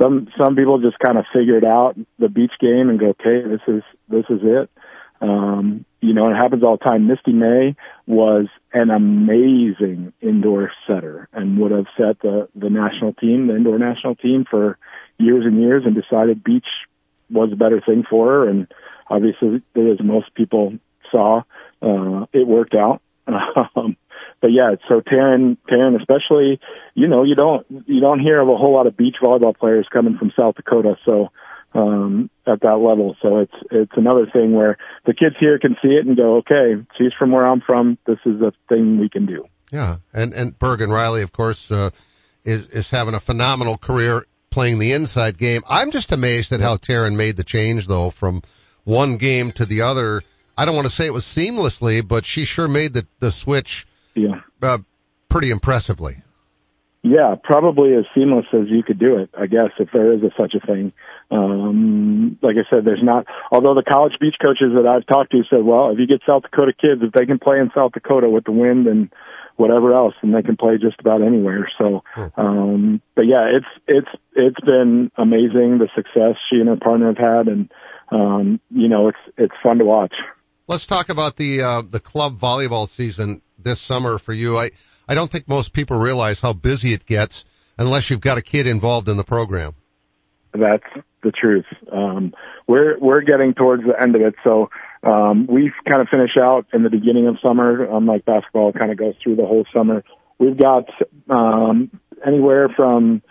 some 0.00 0.28
some 0.38 0.56
people 0.56 0.78
just 0.78 0.98
kind 0.98 1.18
of 1.18 1.24
figured 1.32 1.64
out 1.64 1.96
the 2.18 2.28
beach 2.28 2.52
game 2.60 2.88
and 2.88 2.98
go, 2.98 3.08
okay, 3.08 3.42
this 3.46 3.60
is 3.66 3.82
this 4.08 4.24
is 4.30 4.40
it. 4.42 4.70
Um, 5.20 5.84
you 6.00 6.14
know, 6.14 6.30
it 6.30 6.34
happens 6.34 6.62
all 6.62 6.76
the 6.76 6.84
time. 6.84 7.08
Misty 7.08 7.32
May 7.32 7.74
was 8.06 8.46
an 8.72 8.90
amazing 8.90 10.12
indoor 10.20 10.70
setter 10.86 11.28
and 11.32 11.58
would 11.58 11.72
have 11.72 11.86
set 11.96 12.20
the 12.20 12.48
the 12.54 12.70
national 12.70 13.14
team, 13.14 13.48
the 13.48 13.56
indoor 13.56 13.78
national 13.78 14.14
team, 14.14 14.44
for 14.48 14.78
years 15.18 15.44
and 15.44 15.60
years, 15.60 15.84
and 15.84 15.94
decided 15.94 16.44
beach 16.44 16.66
was 17.30 17.50
a 17.52 17.56
better 17.56 17.80
thing 17.80 18.04
for 18.08 18.28
her. 18.28 18.48
And 18.48 18.68
obviously, 19.10 19.62
as 19.74 20.00
most 20.02 20.34
people 20.34 20.74
saw, 21.10 21.42
uh, 21.82 22.26
it 22.32 22.46
worked 22.46 22.74
out. 22.74 23.02
Um, 23.76 23.96
but 24.40 24.48
yeah, 24.48 24.76
so 24.88 25.00
Taryn, 25.00 25.56
Taryn, 25.68 25.98
especially, 25.98 26.60
you 26.94 27.08
know, 27.08 27.24
you 27.24 27.34
don't 27.34 27.66
you 27.86 28.00
don't 28.00 28.20
hear 28.20 28.40
of 28.40 28.48
a 28.48 28.56
whole 28.56 28.72
lot 28.72 28.86
of 28.86 28.96
beach 28.96 29.16
volleyball 29.22 29.56
players 29.56 29.86
coming 29.92 30.16
from 30.16 30.32
South 30.36 30.54
Dakota. 30.54 30.96
So 31.04 31.30
um, 31.74 32.30
at 32.46 32.60
that 32.60 32.76
level, 32.76 33.16
so 33.20 33.38
it's 33.38 33.54
it's 33.70 33.92
another 33.96 34.26
thing 34.32 34.52
where 34.52 34.78
the 35.06 35.14
kids 35.14 35.36
here 35.40 35.58
can 35.58 35.76
see 35.82 35.88
it 35.88 36.06
and 36.06 36.16
go, 36.16 36.36
okay, 36.36 36.82
she's 36.96 37.12
from 37.18 37.32
where 37.32 37.46
I'm 37.46 37.60
from. 37.60 37.98
This 38.06 38.18
is 38.24 38.40
a 38.40 38.52
thing 38.68 39.00
we 39.00 39.08
can 39.08 39.26
do. 39.26 39.44
Yeah, 39.72 39.96
and 40.12 40.32
and 40.32 40.58
Bergen 40.58 40.90
Reilly, 40.90 41.22
of 41.22 41.32
course, 41.32 41.70
uh, 41.70 41.90
is 42.44 42.68
is 42.68 42.90
having 42.90 43.14
a 43.14 43.20
phenomenal 43.20 43.76
career 43.76 44.24
playing 44.50 44.78
the 44.78 44.92
inside 44.92 45.36
game. 45.36 45.62
I'm 45.68 45.90
just 45.90 46.12
amazed 46.12 46.52
at 46.52 46.60
how 46.60 46.76
Taryn 46.76 47.16
made 47.16 47.36
the 47.36 47.44
change 47.44 47.86
though 47.86 48.10
from 48.10 48.42
one 48.84 49.16
game 49.16 49.52
to 49.52 49.66
the 49.66 49.82
other. 49.82 50.22
I 50.58 50.64
don't 50.64 50.74
want 50.74 50.88
to 50.88 50.92
say 50.92 51.06
it 51.06 51.12
was 51.12 51.24
seamlessly, 51.24 52.06
but 52.06 52.26
she 52.26 52.44
sure 52.44 52.66
made 52.66 52.92
the 52.92 53.06
the 53.20 53.30
switch 53.30 53.86
yeah. 54.14 54.40
Uh, 54.60 54.78
pretty 55.28 55.50
impressively. 55.50 56.16
Yeah, 57.02 57.36
probably 57.42 57.94
as 57.94 58.04
seamless 58.12 58.46
as 58.52 58.68
you 58.68 58.82
could 58.82 58.98
do 58.98 59.18
it, 59.18 59.30
I 59.38 59.46
guess, 59.46 59.70
if 59.78 59.88
there 59.92 60.12
is 60.12 60.22
a, 60.22 60.30
such 60.36 60.54
a 60.54 60.66
thing. 60.66 60.92
Um, 61.30 62.38
like 62.42 62.56
I 62.56 62.68
said, 62.68 62.84
there's 62.84 63.02
not, 63.02 63.26
although 63.52 63.74
the 63.74 63.84
college 63.88 64.14
beach 64.20 64.34
coaches 64.44 64.72
that 64.74 64.84
I've 64.84 65.06
talked 65.06 65.30
to 65.30 65.44
said, 65.48 65.62
well, 65.62 65.90
if 65.90 65.98
you 66.00 66.08
get 66.08 66.22
South 66.26 66.42
Dakota 66.42 66.72
kids, 66.72 67.02
if 67.02 67.12
they 67.12 67.24
can 67.24 67.38
play 67.38 67.60
in 67.60 67.70
South 67.72 67.92
Dakota 67.92 68.28
with 68.28 68.44
the 68.44 68.52
wind 68.52 68.88
and 68.88 69.12
whatever 69.54 69.94
else, 69.94 70.14
then 70.20 70.32
they 70.32 70.42
can 70.42 70.56
play 70.56 70.76
just 70.76 70.98
about 70.98 71.22
anywhere. 71.22 71.70
So, 71.78 72.02
um, 72.36 73.00
but 73.14 73.26
yeah, 73.26 73.46
it's, 73.56 73.66
it's, 73.86 74.22
it's 74.34 74.60
been 74.66 75.12
amazing 75.16 75.78
the 75.78 75.88
success 75.94 76.34
she 76.50 76.58
and 76.58 76.68
her 76.68 76.76
partner 76.76 77.14
have 77.14 77.16
had. 77.16 77.46
And, 77.46 77.70
um, 78.10 78.60
you 78.70 78.88
know, 78.88 79.06
it's, 79.08 79.18
it's 79.36 79.54
fun 79.64 79.78
to 79.78 79.84
watch. 79.84 80.14
Let's 80.68 80.84
talk 80.84 81.08
about 81.08 81.36
the, 81.36 81.62
uh, 81.62 81.80
the 81.80 81.98
club 81.98 82.38
volleyball 82.38 82.86
season 82.86 83.40
this 83.58 83.80
summer 83.80 84.18
for 84.18 84.34
you. 84.34 84.58
I, 84.58 84.72
I 85.08 85.14
don't 85.14 85.30
think 85.30 85.48
most 85.48 85.72
people 85.72 85.98
realize 85.98 86.42
how 86.42 86.52
busy 86.52 86.92
it 86.92 87.06
gets 87.06 87.46
unless 87.78 88.10
you've 88.10 88.20
got 88.20 88.36
a 88.36 88.42
kid 88.42 88.66
involved 88.66 89.08
in 89.08 89.16
the 89.16 89.24
program. 89.24 89.74
That's 90.52 90.84
the 91.22 91.32
truth. 91.32 91.64
Um, 91.90 92.34
we're, 92.66 92.98
we're 92.98 93.22
getting 93.22 93.54
towards 93.54 93.84
the 93.84 93.98
end 93.98 94.14
of 94.14 94.20
it. 94.20 94.34
So, 94.44 94.68
um, 95.02 95.46
we 95.46 95.72
kind 95.88 96.02
of 96.02 96.08
finish 96.10 96.32
out 96.38 96.66
in 96.74 96.82
the 96.82 96.90
beginning 96.90 97.28
of 97.28 97.38
summer. 97.42 97.84
Unlike 97.84 98.26
basketball, 98.26 98.72
kind 98.74 98.92
of 98.92 98.98
goes 98.98 99.14
through 99.22 99.36
the 99.36 99.46
whole 99.46 99.64
summer. 99.74 100.04
We've 100.38 100.58
got, 100.58 100.90
um, 101.30 101.90
anywhere 102.26 102.68
from 102.68 103.22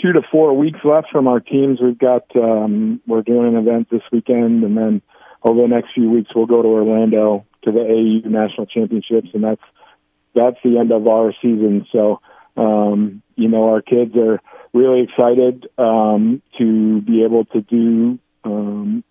two 0.00 0.12
to 0.12 0.20
four 0.30 0.56
weeks 0.56 0.78
left 0.84 1.08
from 1.10 1.26
our 1.26 1.40
teams. 1.40 1.80
We've 1.82 1.98
got, 1.98 2.24
um, 2.36 3.00
we're 3.04 3.22
doing 3.22 3.56
an 3.56 3.66
event 3.66 3.90
this 3.90 4.02
weekend 4.12 4.62
and 4.62 4.76
then 4.76 5.02
over 5.44 5.62
the 5.62 5.68
next 5.68 5.92
few 5.94 6.10
weeks 6.10 6.30
we'll 6.34 6.46
go 6.46 6.62
to 6.62 6.68
Orlando 6.68 7.44
to 7.62 7.72
the 7.72 7.80
AU 7.80 8.28
national 8.28 8.66
championships 8.66 9.28
and 9.34 9.44
that's 9.44 9.62
that's 10.34 10.56
the 10.64 10.78
end 10.78 10.92
of 10.92 11.06
our 11.06 11.32
season. 11.40 11.86
So, 11.92 12.20
um, 12.56 13.22
you 13.36 13.48
know, 13.48 13.70
our 13.70 13.82
kids 13.82 14.14
are 14.16 14.40
really 14.72 15.02
excited 15.02 15.68
um, 15.78 16.42
to 16.58 17.00
be 17.00 17.24
able 17.24 17.44
to 17.46 17.60
do 17.60 18.18
um, 18.44 19.04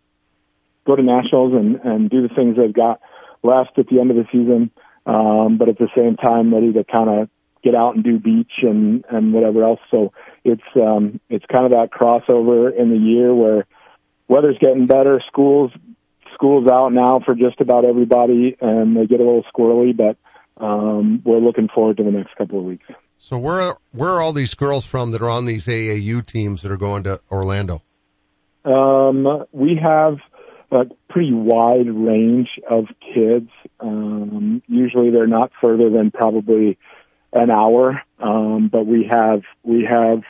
go 0.86 0.96
to 0.96 1.02
nationals 1.02 1.54
and 1.54 1.80
and 1.84 2.10
do 2.10 2.28
the 2.28 2.34
things 2.34 2.58
they've 2.58 2.74
got 2.74 3.02
left 3.42 3.80
at 3.80 3.88
the 3.88 4.00
end 4.00 4.12
of 4.12 4.18
the 4.18 4.26
season. 4.32 4.72
Um, 5.06 5.58
but 5.58 5.70
at 5.70 5.78
the 5.78 5.90
same 5.96 6.16
time, 6.16 6.54
ready 6.54 6.72
to 6.74 6.84
kind 6.84 7.10
of 7.10 7.30
get 7.64 7.76
out 7.76 7.96
and 7.96 8.04
do 8.04 8.20
beach 8.20 8.52
and 8.62 9.04
and 9.10 9.34
whatever 9.34 9.64
else. 9.64 9.80
So 9.90 10.14
it's 10.44 10.62
um, 10.76 11.20
it's 11.30 11.46
kind 11.46 11.66
of 11.66 11.72
that 11.72 11.92
crossover 11.92 12.76
in 12.76 12.90
the 12.90 12.98
year 12.98 13.34
where 13.34 13.66
weather's 14.28 14.58
getting 14.60 14.88
better, 14.88 15.22
schools 15.28 15.72
schools 16.34 16.68
out 16.68 16.94
now 16.94 17.20
for 17.26 17.36
just 17.36 17.62
about 17.62 17.86
everybody, 17.86 18.56
and 18.60 18.96
they 18.96 19.06
get 19.06 19.20
a 19.20 19.24
little 19.24 19.46
squirrely, 19.54 19.96
but 19.96 20.18
um, 20.64 21.22
we're 21.26 21.40
looking 21.40 21.68
forward 21.74 21.98
to 21.98 22.04
the 22.04 22.12
next 22.12 22.36
couple 22.36 22.60
of 22.60 22.66
weeks. 22.66 22.86
So 23.18 23.38
where 23.38 23.76
where 23.92 24.10
are 24.10 24.22
all 24.22 24.34
these 24.34 24.54
girls 24.54 24.86
from 24.86 25.12
that 25.12 25.22
are 25.22 25.30
on 25.30 25.46
these 25.46 25.66
AAU 25.66 26.26
teams 26.26 26.62
that 26.64 26.72
are 26.72 26.78
going 26.78 27.04
to 27.04 27.22
Orlando? 27.32 27.82
Um, 28.66 29.46
we 29.52 29.80
have 29.82 30.18
a 30.72 30.86
pretty 31.10 31.34
wide 31.34 31.90
range 31.90 32.50
of 32.70 32.86
kids. 33.14 33.50
Um, 33.80 34.62
usually 34.68 35.12
they're 35.12 35.28
not 35.28 35.52
further 35.62 35.90
than 35.90 36.12
probably 36.12 36.78
an 37.32 37.50
hour, 37.50 38.02
um, 38.20 38.70
but 38.72 38.86
we 38.86 39.10
have 39.10 39.44
we 39.64 39.88
have 39.90 40.24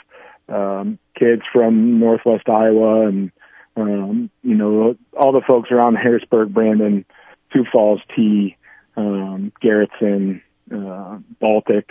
um, 0.50 1.00
kids 1.18 1.42
from 1.52 2.00
Northwest 2.00 2.48
Iowa 2.48 3.08
and 3.08 3.32
um, 3.76 4.30
you 4.44 4.56
know 4.56 4.96
all 5.18 5.32
the 5.32 5.42
folks 5.46 5.72
around 5.72 5.96
Harrisburg, 5.96 6.54
Brandon, 6.54 7.06
Sioux 7.52 7.66
Falls, 7.72 8.02
Tea, 8.16 8.58
um, 8.96 9.52
Garretson, 9.64 10.42
uh, 10.74 11.20
Baltic. 11.40 11.90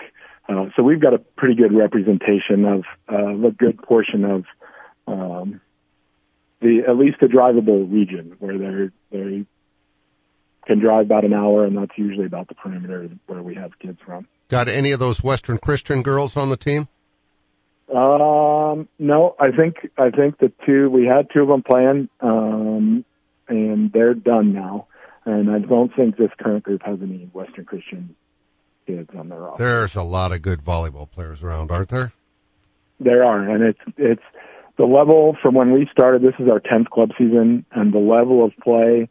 Uh, 0.49 0.67
so 0.77 0.83
we've 0.83 1.01
got 1.01 1.15
a 1.15 1.19
pretty 1.19 1.55
good 1.55 1.73
representation 1.73 2.65
of 2.65 2.85
uh, 3.11 3.49
a 3.49 3.51
good 3.51 3.81
portion 3.83 4.25
of 4.25 4.45
um, 5.07 5.61
the 6.61 6.83
at 6.89 6.97
least 6.97 7.19
the 7.21 7.27
drivable 7.27 7.91
region 7.91 8.37
where 8.39 8.59
they 8.59 8.91
they 9.11 9.47
can 10.67 10.79
drive 10.79 11.07
about 11.07 11.25
an 11.25 11.33
hour, 11.33 11.65
and 11.65 11.77
that's 11.77 11.97
usually 11.97 12.27
about 12.27 12.49
the 12.49 12.55
perimeter 12.55 13.09
where 13.27 13.43
we 13.43 13.55
have 13.57 13.79
kids 13.79 13.99
from. 14.05 14.27
Got 14.49 14.69
any 14.69 14.93
of 14.93 15.01
those 15.01 15.23
Western 15.23 15.59
Christian 15.59 16.03
girls 16.03 16.37
on 16.37 16.51
the 16.51 16.57
team? 16.57 16.89
Um, 17.95 18.89
no, 18.99 19.37
I 19.39 19.51
think 19.51 19.77
I 19.99 20.11
think 20.11 20.39
the 20.39 20.51
two 20.65 20.89
we 20.89 21.07
had 21.07 21.29
two 21.33 21.43
of 21.43 21.49
them 21.49 21.63
playing, 21.63 22.09
um, 22.21 23.05
and 23.49 23.93
they're 23.93 24.15
done 24.15 24.55
now. 24.55 24.87
And 25.25 25.51
I 25.51 25.59
don't 25.59 25.95
think 25.95 26.17
this 26.17 26.31
current 26.41 26.65
group 26.65 26.83
has 26.85 26.99
any 27.01 27.31
Western 27.33 27.65
Christian 27.65 28.17
kids 28.87 29.11
on 29.17 29.29
their 29.29 29.39
roster. 29.39 29.63
There's 29.63 29.95
a 29.95 30.03
lot 30.03 30.33
of 30.33 30.43
good 30.43 30.65
volleyball 30.65 31.09
players 31.09 31.43
around, 31.43 31.71
aren't 31.71 31.91
there? 31.91 32.13
There 32.99 33.25
are, 33.25 33.49
and 33.49 33.63
it's 33.63 33.81
it's 33.99 34.23
the 34.79 34.85
level 34.85 35.37
from 35.43 35.55
when 35.55 35.73
we 35.73 35.89
started. 35.93 36.23
This 36.23 36.35
is 36.39 36.49
our 36.49 36.61
tenth 36.61 36.89
club 36.89 37.11
season, 37.19 37.65
and 37.73 37.93
the 37.93 37.99
level 37.99 38.45
of 38.45 38.53
play 38.63 39.09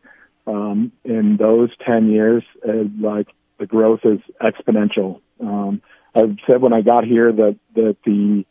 um, 0.48 0.92
in 1.04 1.38
those 1.38 1.70
ten 1.86 2.10
years, 2.10 2.44
is 2.64 2.88
like 3.00 3.28
the 3.60 3.68
growth 3.68 4.02
is 4.04 4.20
exponential. 4.42 5.22
Um, 5.40 5.82
I've 6.16 6.38
said 6.50 6.62
when 6.62 6.74
I 6.74 6.82
got 6.82 7.04
here 7.06 7.32
that 7.32 7.58
that 7.76 7.98
the 8.06 8.46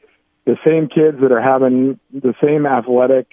the 0.47 0.57
same 0.67 0.89
kids 0.89 1.19
that 1.21 1.33
are 1.33 1.43
having 1.43 1.99
the 2.13 2.35
same 2.43 2.67
athletic, 2.67 3.29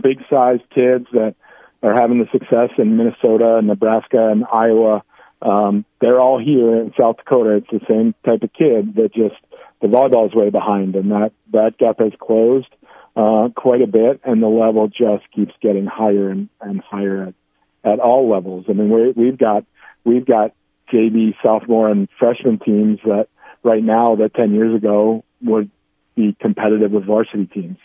big 0.00 0.18
sized 0.28 0.68
kids 0.74 1.06
that 1.12 1.34
are 1.82 1.94
having 1.94 2.18
the 2.18 2.28
success 2.32 2.70
in 2.78 2.96
Minnesota 2.96 3.56
and 3.56 3.66
Nebraska 3.66 4.30
and 4.30 4.44
Iowa. 4.52 5.02
Um, 5.40 5.84
they're 6.00 6.20
all 6.20 6.38
here 6.38 6.80
in 6.80 6.92
South 6.98 7.16
Dakota. 7.16 7.56
It's 7.56 7.70
the 7.70 7.80
same 7.88 8.14
type 8.24 8.42
of 8.42 8.52
kid 8.52 8.94
that 8.94 9.12
just 9.12 9.34
the 9.80 9.88
volleyball 9.88 10.28
is 10.28 10.34
way 10.34 10.50
behind, 10.50 10.94
and 10.94 11.10
that 11.10 11.32
that 11.52 11.76
gap 11.78 11.98
has 11.98 12.12
closed 12.20 12.68
uh, 13.16 13.48
quite 13.54 13.82
a 13.82 13.86
bit, 13.86 14.20
and 14.24 14.42
the 14.42 14.48
level 14.48 14.88
just 14.88 15.24
keeps 15.34 15.52
getting 15.60 15.86
higher 15.86 16.30
and, 16.30 16.48
and 16.60 16.80
higher 16.80 17.28
at, 17.84 17.92
at 17.92 17.98
all 17.98 18.30
levels. 18.30 18.66
I 18.68 18.72
mean, 18.72 18.90
we, 18.90 19.10
we've 19.10 19.38
got 19.38 19.64
we've 20.04 20.26
got 20.26 20.54
JV, 20.92 21.34
sophomore, 21.42 21.88
and 21.88 22.08
freshman 22.18 22.58
teams 22.58 23.00
that 23.04 23.26
right 23.62 23.82
now 23.82 24.16
that 24.16 24.34
10 24.34 24.54
years 24.54 24.74
ago 24.76 25.24
would 25.40 25.70
be 26.14 26.36
competitive 26.40 26.92
with 26.92 27.04
varsity 27.04 27.46
teams. 27.46 27.78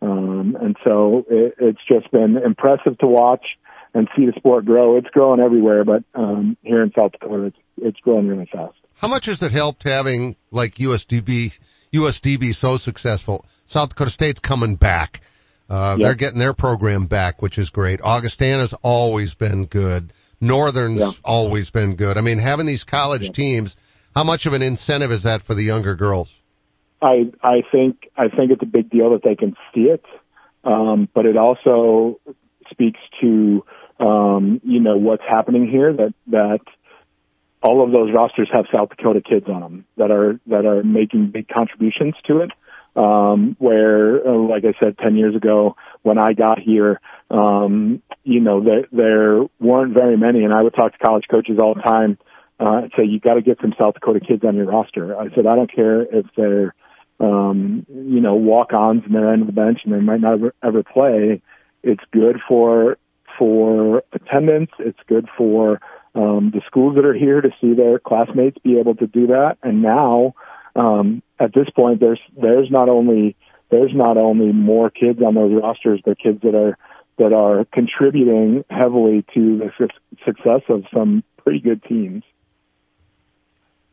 Um, 0.00 0.56
and 0.60 0.76
so 0.84 1.24
it, 1.30 1.54
it's 1.58 1.80
just 1.90 2.10
been 2.10 2.36
impressive 2.36 2.98
to 2.98 3.06
watch 3.06 3.44
and 3.94 4.08
see 4.16 4.26
the 4.26 4.32
sport 4.36 4.64
grow. 4.64 4.96
It's 4.96 5.08
growing 5.08 5.40
everywhere, 5.40 5.84
but 5.84 6.02
um, 6.14 6.56
here 6.62 6.82
in 6.82 6.92
South 6.96 7.12
Dakota, 7.12 7.44
it's, 7.44 7.56
it's 7.76 8.00
growing 8.00 8.26
really 8.26 8.48
fast. 8.50 8.74
How 8.96 9.08
much 9.08 9.26
has 9.26 9.42
it 9.42 9.52
helped 9.52 9.84
having 9.84 10.36
like 10.50 10.76
USDB, 10.76 11.58
USDB 11.92 12.54
so 12.54 12.78
successful? 12.78 13.44
South 13.66 13.90
Dakota 13.90 14.10
State's 14.10 14.40
coming 14.40 14.76
back. 14.76 15.20
Uh, 15.68 15.96
yep. 15.98 16.04
they're 16.04 16.14
getting 16.14 16.38
their 16.38 16.52
program 16.52 17.06
back, 17.06 17.40
which 17.40 17.58
is 17.58 17.70
great. 17.70 18.00
Augustana's 18.00 18.74
always 18.82 19.34
been 19.34 19.66
good. 19.66 20.12
Northern's 20.40 21.20
always 21.24 21.70
been 21.70 21.94
good. 21.94 22.18
I 22.18 22.20
mean, 22.20 22.38
having 22.38 22.66
these 22.66 22.84
college 22.84 23.30
teams, 23.30 23.76
how 24.14 24.24
much 24.24 24.46
of 24.46 24.54
an 24.54 24.62
incentive 24.62 25.12
is 25.12 25.22
that 25.22 25.40
for 25.40 25.54
the 25.54 25.62
younger 25.62 25.94
girls? 25.94 26.34
I 27.02 27.32
I 27.42 27.62
think 27.70 28.08
I 28.16 28.28
think 28.28 28.52
it's 28.52 28.62
a 28.62 28.66
big 28.66 28.88
deal 28.88 29.10
that 29.10 29.22
they 29.24 29.34
can 29.34 29.56
see 29.74 29.82
it, 29.82 30.04
um, 30.64 31.08
but 31.12 31.26
it 31.26 31.36
also 31.36 32.20
speaks 32.70 33.00
to 33.20 33.64
um, 33.98 34.60
you 34.64 34.80
know 34.80 34.96
what's 34.96 35.24
happening 35.28 35.68
here 35.68 35.92
that 35.92 36.14
that 36.28 36.60
all 37.62 37.84
of 37.84 37.92
those 37.92 38.10
rosters 38.14 38.48
have 38.52 38.66
South 38.74 38.90
Dakota 38.90 39.20
kids 39.20 39.46
on 39.48 39.60
them 39.60 39.84
that 39.96 40.10
are 40.10 40.40
that 40.46 40.64
are 40.64 40.82
making 40.82 41.30
big 41.30 41.48
contributions 41.48 42.14
to 42.26 42.40
it. 42.40 42.50
Um, 42.94 43.56
where, 43.58 44.26
uh, 44.26 44.36
like 44.36 44.64
I 44.66 44.74
said, 44.78 44.98
ten 44.98 45.16
years 45.16 45.34
ago 45.34 45.76
when 46.02 46.18
I 46.18 46.34
got 46.34 46.58
here, 46.58 47.00
um, 47.30 48.02
you 48.22 48.40
know 48.40 48.62
there 48.62 48.86
there 48.92 49.42
weren't 49.58 49.94
very 49.96 50.16
many, 50.16 50.44
and 50.44 50.52
I 50.52 50.62
would 50.62 50.74
talk 50.74 50.92
to 50.92 50.98
college 50.98 51.24
coaches 51.30 51.58
all 51.60 51.74
the 51.74 51.80
time. 51.80 52.18
Uh, 52.60 52.82
say 52.96 53.04
you 53.04 53.18
got 53.18 53.34
to 53.34 53.42
get 53.42 53.58
some 53.60 53.72
South 53.78 53.94
Dakota 53.94 54.20
kids 54.20 54.44
on 54.44 54.56
your 54.56 54.66
roster. 54.66 55.18
I 55.18 55.34
said 55.34 55.46
I 55.46 55.56
don't 55.56 55.74
care 55.74 56.02
if 56.02 56.26
they're 56.36 56.74
um, 57.22 57.86
you 57.88 58.20
know, 58.20 58.34
walk-ons 58.34 59.02
and 59.04 59.14
they're 59.14 59.32
end 59.32 59.42
of 59.42 59.46
the 59.46 59.52
bench 59.52 59.80
and 59.84 59.94
they 59.94 60.00
might 60.00 60.20
not 60.20 60.34
ever, 60.34 60.54
ever 60.62 60.82
play. 60.82 61.40
It's 61.82 62.02
good 62.12 62.38
for 62.46 62.98
for 63.38 64.02
attendance. 64.12 64.70
It's 64.78 64.98
good 65.06 65.28
for 65.38 65.80
um, 66.14 66.50
the 66.52 66.60
schools 66.66 66.96
that 66.96 67.06
are 67.06 67.14
here 67.14 67.40
to 67.40 67.50
see 67.60 67.74
their 67.74 67.98
classmates 67.98 68.58
be 68.58 68.78
able 68.78 68.94
to 68.96 69.06
do 69.06 69.28
that. 69.28 69.56
And 69.62 69.82
now, 69.82 70.34
um, 70.76 71.22
at 71.38 71.54
this 71.54 71.68
point, 71.70 72.00
there's 72.00 72.20
there's 72.36 72.70
not 72.70 72.88
only 72.88 73.36
there's 73.70 73.94
not 73.94 74.16
only 74.16 74.52
more 74.52 74.90
kids 74.90 75.20
on 75.24 75.34
those 75.34 75.52
rosters, 75.54 76.00
but 76.04 76.18
kids 76.18 76.42
that 76.42 76.54
are 76.54 76.76
that 77.18 77.32
are 77.32 77.64
contributing 77.72 78.64
heavily 78.68 79.24
to 79.34 79.58
the 79.58 79.70
su- 79.78 80.24
success 80.24 80.62
of 80.68 80.84
some 80.92 81.22
pretty 81.42 81.60
good 81.60 81.82
teams. 81.84 82.24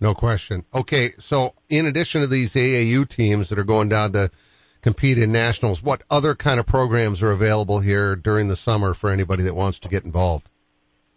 No 0.01 0.13
question. 0.13 0.63
Okay, 0.73 1.13
so 1.19 1.53
in 1.67 1.85
addition 1.85 2.21
to 2.21 2.27
these 2.27 2.53
AAU 2.53 3.07
teams 3.07 3.49
that 3.49 3.59
are 3.59 3.65
going 3.65 3.89
down 3.89 4.13
to 4.13 4.31
compete 4.81 5.17
in 5.17 5.31
nationals, 5.31 5.83
what 5.83 6.03
other 6.09 6.35
kind 6.35 6.59
of 6.59 6.65
programs 6.65 7.21
are 7.21 7.31
available 7.31 7.79
here 7.79 8.15
during 8.15 8.47
the 8.47 8.55
summer 8.55 8.93
for 8.93 9.09
anybody 9.09 9.43
that 9.43 9.55
wants 9.55 9.79
to 9.79 9.89
get 9.89 10.05
involved? 10.05 10.47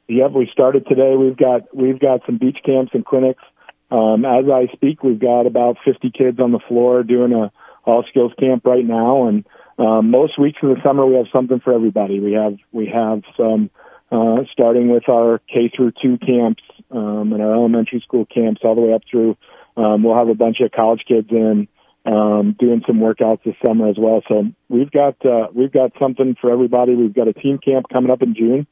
Yep, 0.08 0.32
we 0.32 0.50
started 0.52 0.86
today. 0.86 1.14
We've 1.16 1.36
got 1.36 1.74
we've 1.74 2.00
got 2.00 2.20
some 2.26 2.38
beach 2.38 2.58
camps 2.66 2.90
and 2.92 3.04
clinics. 3.04 3.42
Um, 3.90 4.24
as 4.24 4.46
I 4.52 4.66
speak, 4.72 5.02
we've 5.02 5.20
got 5.20 5.46
about 5.46 5.76
50 5.84 6.10
kids 6.10 6.40
on 6.40 6.50
the 6.50 6.58
floor 6.66 7.02
doing 7.02 7.32
a 7.32 7.52
all 7.84 8.04
skills 8.08 8.32
camp 8.38 8.64
right 8.64 8.84
now, 8.84 9.28
and 9.28 9.44
um, 9.78 10.10
most 10.10 10.38
weeks 10.38 10.58
in 10.62 10.70
the 10.70 10.80
summer 10.84 11.06
we 11.06 11.16
have 11.16 11.26
something 11.32 11.60
for 11.60 11.72
everybody. 11.72 12.18
We 12.18 12.32
have 12.32 12.56
we 12.72 12.86
have 12.92 13.22
some 13.36 13.70
uh, 14.10 14.42
starting 14.52 14.90
with 14.90 15.08
our 15.08 15.40
K 15.48 15.70
through 15.74 15.92
two 16.02 16.18
camps 16.18 16.62
um, 16.92 17.32
and 17.32 17.42
our 17.42 17.54
elementary 17.54 18.00
school 18.00 18.26
camps 18.26 18.60
all 18.64 18.74
the 18.74 18.80
way 18.80 18.92
up 18.92 19.02
through. 19.10 19.36
Um, 19.76 20.02
we'll 20.02 20.16
have 20.16 20.28
a 20.28 20.34
bunch 20.34 20.60
of 20.60 20.70
college 20.70 21.02
kids 21.08 21.28
in 21.30 21.66
um, 22.04 22.56
doing 22.58 22.82
some 22.86 22.98
workouts 22.98 23.42
this 23.44 23.54
summer 23.64 23.88
as 23.88 23.96
well. 23.98 24.22
So 24.28 24.44
we've 24.68 24.90
got 24.90 25.24
uh, 25.24 25.48
we've 25.54 25.72
got 25.72 25.92
something 25.98 26.36
for 26.40 26.50
everybody. 26.50 26.94
We've 26.94 27.14
got 27.14 27.28
a 27.28 27.32
team 27.32 27.58
camp 27.58 27.86
coming 27.92 28.10
up 28.10 28.22
in 28.22 28.34
June 28.34 28.66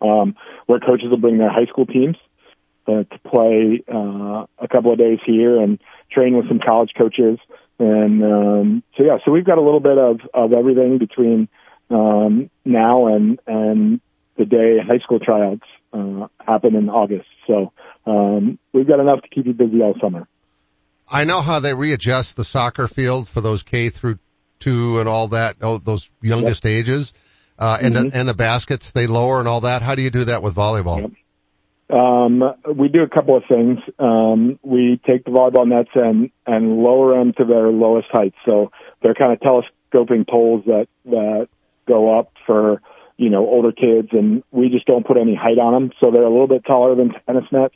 um, 0.00 0.34
where 0.66 0.80
coaches 0.80 1.10
will 1.10 1.18
bring 1.18 1.38
their 1.38 1.50
high 1.50 1.66
school 1.66 1.86
teams 1.86 2.16
uh, 2.86 3.04
to 3.04 3.18
play 3.24 3.82
uh, 3.92 4.46
a 4.58 4.68
couple 4.70 4.92
of 4.92 4.98
days 4.98 5.18
here 5.24 5.60
and 5.60 5.78
train 6.10 6.36
with 6.36 6.48
some 6.48 6.60
college 6.60 6.90
coaches. 6.96 7.38
And 7.78 8.22
um, 8.24 8.82
so 8.96 9.04
yeah, 9.04 9.18
so 9.24 9.30
we've 9.30 9.44
got 9.44 9.58
a 9.58 9.62
little 9.62 9.80
bit 9.80 9.98
of 9.98 10.20
of 10.34 10.52
everything 10.52 10.98
between 10.98 11.48
um, 11.90 12.50
now 12.64 13.08
and 13.08 13.38
and 13.46 14.00
the 14.36 14.44
day 14.44 14.78
high 14.84 14.98
school 14.98 15.20
tryouts 15.20 15.66
uh, 15.92 16.28
happen 16.38 16.74
in 16.74 16.88
August. 16.88 17.28
So 17.46 17.72
um, 18.06 18.58
we've 18.72 18.86
got 18.86 19.00
enough 19.00 19.22
to 19.22 19.28
keep 19.28 19.46
you 19.46 19.54
busy 19.54 19.80
all 19.82 19.94
summer. 20.00 20.26
I 21.08 21.24
know 21.24 21.40
how 21.40 21.58
they 21.58 21.74
readjust 21.74 22.36
the 22.36 22.44
soccer 22.44 22.86
field 22.86 23.28
for 23.28 23.40
those 23.40 23.62
K 23.62 23.90
through 23.90 24.18
two 24.60 25.00
and 25.00 25.08
all 25.08 25.28
that, 25.28 25.56
oh, 25.60 25.78
those 25.78 26.08
youngest 26.22 26.64
yep. 26.64 26.72
ages, 26.72 27.12
uh, 27.58 27.78
and 27.80 27.94
mm-hmm. 27.94 28.08
the, 28.08 28.16
and 28.16 28.28
the 28.28 28.34
baskets 28.34 28.92
they 28.92 29.06
lower 29.06 29.40
and 29.40 29.48
all 29.48 29.62
that. 29.62 29.82
How 29.82 29.94
do 29.94 30.02
you 30.02 30.10
do 30.10 30.24
that 30.24 30.42
with 30.42 30.54
volleyball? 30.54 31.00
Yep. 31.00 31.10
Um, 31.90 32.54
we 32.76 32.86
do 32.88 33.02
a 33.02 33.08
couple 33.08 33.36
of 33.36 33.42
things. 33.48 33.80
Um, 33.98 34.60
we 34.62 35.00
take 35.04 35.24
the 35.24 35.32
volleyball 35.32 35.66
nets 35.66 35.90
and 35.94 36.30
and 36.46 36.76
lower 36.76 37.18
them 37.18 37.32
to 37.38 37.44
their 37.44 37.68
lowest 37.68 38.08
height. 38.12 38.34
So 38.46 38.70
they're 39.02 39.14
kind 39.14 39.32
of 39.32 39.40
telescoping 39.40 40.24
poles 40.28 40.64
that 40.66 40.86
that 41.06 41.48
go 41.88 42.16
up 42.16 42.32
for 42.46 42.80
you 43.20 43.28
know, 43.28 43.46
older 43.46 43.70
kids, 43.70 44.08
and 44.12 44.42
we 44.50 44.70
just 44.70 44.86
don't 44.86 45.06
put 45.06 45.18
any 45.18 45.34
height 45.34 45.58
on 45.58 45.74
them. 45.74 45.92
So 46.00 46.10
they're 46.10 46.22
a 46.22 46.30
little 46.30 46.46
bit 46.46 46.64
taller 46.64 46.94
than 46.94 47.12
tennis 47.26 47.44
nets, 47.52 47.74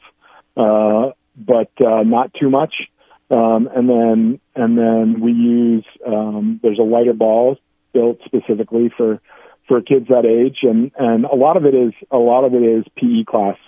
uh, 0.57 1.11
but 1.37 1.71
uh, 1.85 2.03
not 2.03 2.33
too 2.33 2.49
much. 2.49 2.75
Um, 3.31 3.69
and 3.75 3.87
then 3.87 4.41
and 4.57 4.79
then 4.79 5.21
we 5.21 5.33
use 5.33 5.85
um, 6.07 6.61
there's 6.63 6.79
a 6.79 6.83
lighter 6.83 7.13
ball 7.13 7.59
built 7.93 8.21
specifically 8.25 8.91
for 8.97 9.21
for 9.69 9.83
kids 9.83 10.07
that 10.09 10.25
age, 10.25 10.61
and 10.63 10.93
and 10.99 11.27
a 11.27 11.35
lot 11.35 11.59
of 11.59 11.67
it 11.67 11.75
is 11.75 11.93
a 12.11 12.17
lot 12.17 12.45
of 12.45 12.55
it 12.55 12.63
is 12.63 12.85
PE 12.97 13.25
class 13.25 13.59